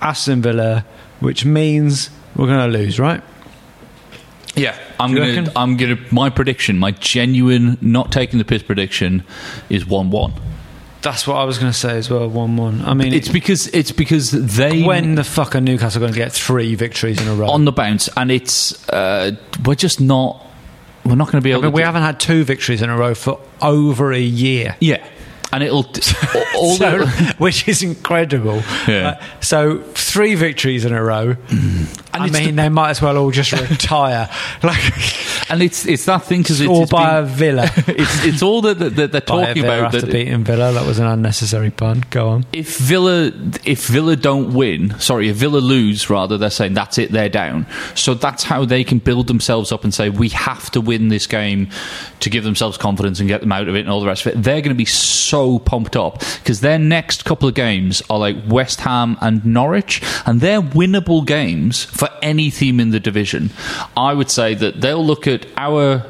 [0.00, 0.84] Aston Villa,
[1.20, 3.22] which means we're going to lose, right?
[4.56, 5.50] Yeah, I'm gonna.
[5.56, 5.98] I'm gonna.
[6.12, 9.24] My prediction, my genuine, not taking the piss prediction,
[9.68, 10.32] is one-one.
[11.02, 12.28] That's what I was going to say as well.
[12.28, 12.82] One-one.
[12.82, 16.32] I mean, It's because it's because they when the fuck are Newcastle going to get
[16.32, 17.48] three victories in a row?
[17.50, 19.32] on the bounce, and it's uh,
[19.64, 20.43] we're just not.
[21.04, 21.62] We're not going to be I able.
[21.64, 24.76] mean, to we do- haven't had two victories in a row for over a year.
[24.80, 25.06] Yeah,
[25.54, 25.84] and it'll.
[26.56, 28.62] all So- the, which is incredible.
[28.86, 29.18] Yeah.
[29.20, 31.36] Uh, so three victories in a row.
[32.12, 34.28] I mean, the- they might as well all just retire,
[34.62, 37.68] like and it's it's that thing because it's, it's by a Villa.
[37.88, 39.84] it's it's all that, that, that they're By talking about.
[39.86, 42.04] after That beating Villa, that was an unnecessary pun.
[42.10, 42.46] Go on.
[42.52, 43.32] if Villa
[43.64, 47.66] if Villa don't win, sorry, if Villa lose, rather, they're saying that's it, they're down.
[47.94, 51.26] So that's how they can build themselves up and say we have to win this
[51.26, 51.68] game
[52.20, 54.32] to give themselves confidence and get them out of it and all the rest of
[54.34, 54.42] it.
[54.42, 58.36] They're going to be so pumped up because their next couple of games are like
[58.48, 63.50] West Ham and Norwich, and they're winnable games for any team in the division.
[63.96, 66.04] I would say that they'll look at our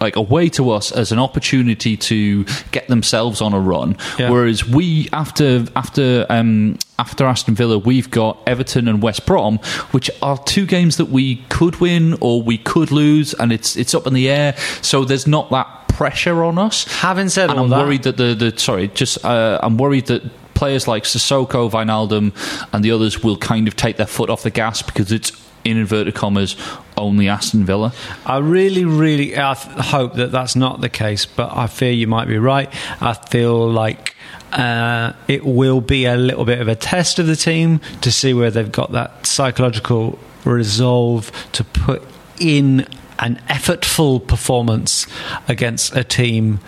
[0.00, 3.96] like away to us as an opportunity to get themselves on a run.
[4.18, 4.30] Yeah.
[4.30, 9.58] Whereas we after after um, after Aston Villa, we've got Everton and West Brom,
[9.90, 13.94] which are two games that we could win or we could lose, and it's it's
[13.94, 14.54] up in the air.
[14.82, 16.84] So there's not that pressure on us.
[17.00, 20.06] Having said and all I'm that- worried that the, the sorry, just uh, I'm worried
[20.06, 20.22] that
[20.54, 22.32] players like Sissoko, Wijnaldum,
[22.72, 25.32] and the others will kind of take their foot off the gas because it's
[25.64, 26.56] in inverted commas
[26.96, 27.92] only Aston Villa.
[28.26, 32.06] I really, really I th- hope that that's not the case, but I fear you
[32.06, 32.68] might be right.
[33.00, 34.14] I feel like
[34.52, 38.34] uh, it will be a little bit of a test of the team to see
[38.34, 42.02] where they've got that psychological resolve to put
[42.38, 42.86] in
[43.24, 45.06] an effortful performance
[45.48, 46.60] against a team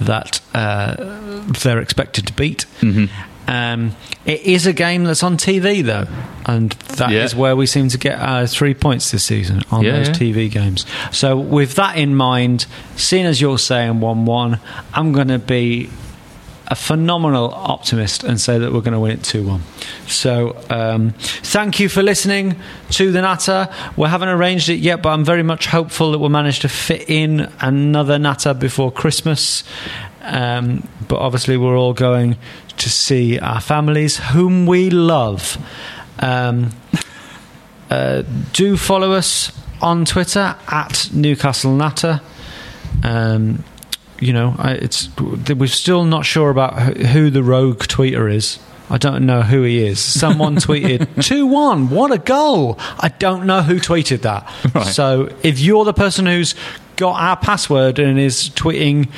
[0.00, 0.94] that uh,
[1.62, 2.66] they're expected to beat.
[3.48, 6.06] Um, it is a game that's on TV though,
[6.46, 7.38] and that is Yeah.
[7.40, 10.14] where we seem to get our three points this season on Yeah, those yeah.
[10.14, 10.86] TV games.
[11.10, 14.60] So, with that in mind, seeing as you're saying 1 1,
[14.94, 15.90] I'm going to be
[16.72, 19.62] a phenomenal optimist and say that we're going to win it 2 1.
[20.06, 22.56] So, um, thank you for listening
[22.92, 23.68] to the Natter.
[23.98, 27.10] We haven't arranged it yet, but I'm very much hopeful that we'll manage to fit
[27.10, 29.64] in another Natter before Christmas.
[30.22, 32.38] Um, but obviously, we're all going
[32.78, 35.58] to see our families, whom we love.
[36.20, 36.70] Um,
[37.90, 38.22] uh,
[38.54, 39.52] do follow us
[39.82, 42.22] on Twitter at Newcastle Natter.
[43.02, 43.62] Um,
[44.22, 48.58] you know, I, it's we're still not sure about who the rogue tweeter is.
[48.88, 49.98] I don't know who he is.
[50.00, 51.88] Someone tweeted two one.
[51.90, 52.78] What a goal!
[53.00, 54.50] I don't know who tweeted that.
[54.74, 54.86] Right.
[54.86, 56.54] So if you're the person who's
[56.96, 59.08] got our password and is tweeting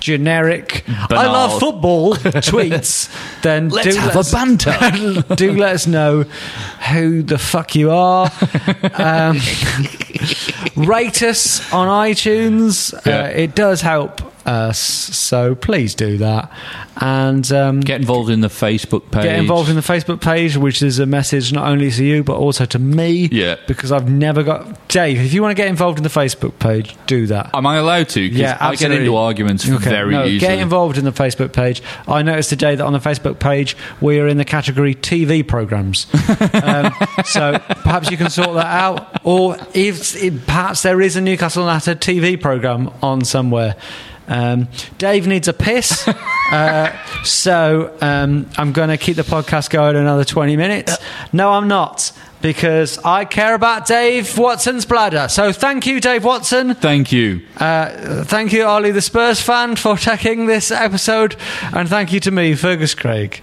[0.00, 3.08] generic "I love football" tweets,
[3.42, 5.34] then Let's do have let a banter.
[5.36, 6.22] do let us know
[6.90, 8.30] who the fuck you are.
[8.94, 9.38] Um,
[10.76, 12.92] rate us on iTunes.
[13.06, 13.24] Yeah.
[13.24, 14.27] Uh, it does help
[14.72, 16.50] so please do that.
[17.00, 19.24] And um, Get involved in the Facebook page.
[19.24, 22.36] Get involved in the Facebook page, which is a message not only to you but
[22.36, 23.28] also to me.
[23.30, 23.56] Yeah.
[23.66, 25.20] Because I've never got Dave.
[25.20, 27.50] If you want to get involved in the Facebook page, do that.
[27.54, 28.20] Am I allowed to?
[28.20, 30.38] Yeah, I get into arguments very no, easily.
[30.38, 31.82] Get involved in the Facebook page.
[32.06, 36.06] I noticed today that on the Facebook page we are in the category TV programs.
[36.62, 36.92] um,
[37.24, 41.66] so perhaps you can sort that out, or if, if perhaps there is a Newcastle
[41.66, 43.76] Natter TV program on somewhere.
[44.28, 44.68] Um,
[44.98, 46.06] Dave needs a piss,
[46.52, 50.96] uh, so um, I'm going to keep the podcast going another 20 minutes.
[51.32, 52.12] No, I'm not.
[52.40, 55.26] Because I care about Dave Watson's bladder.
[55.26, 56.74] So thank you, Dave Watson.
[56.76, 57.44] Thank you.
[57.56, 61.34] Uh, thank you, Ollie, the Spurs fan, for taking this episode,
[61.74, 63.42] and thank you to me, Fergus Craig.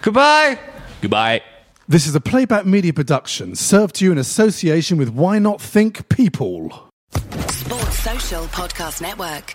[0.00, 0.58] Goodbye.
[1.00, 1.42] Goodbye.
[1.86, 6.08] This is a playback media production served to you in association with Why Not Think
[6.08, 6.88] People.
[7.48, 9.54] Sports Social Podcast Network.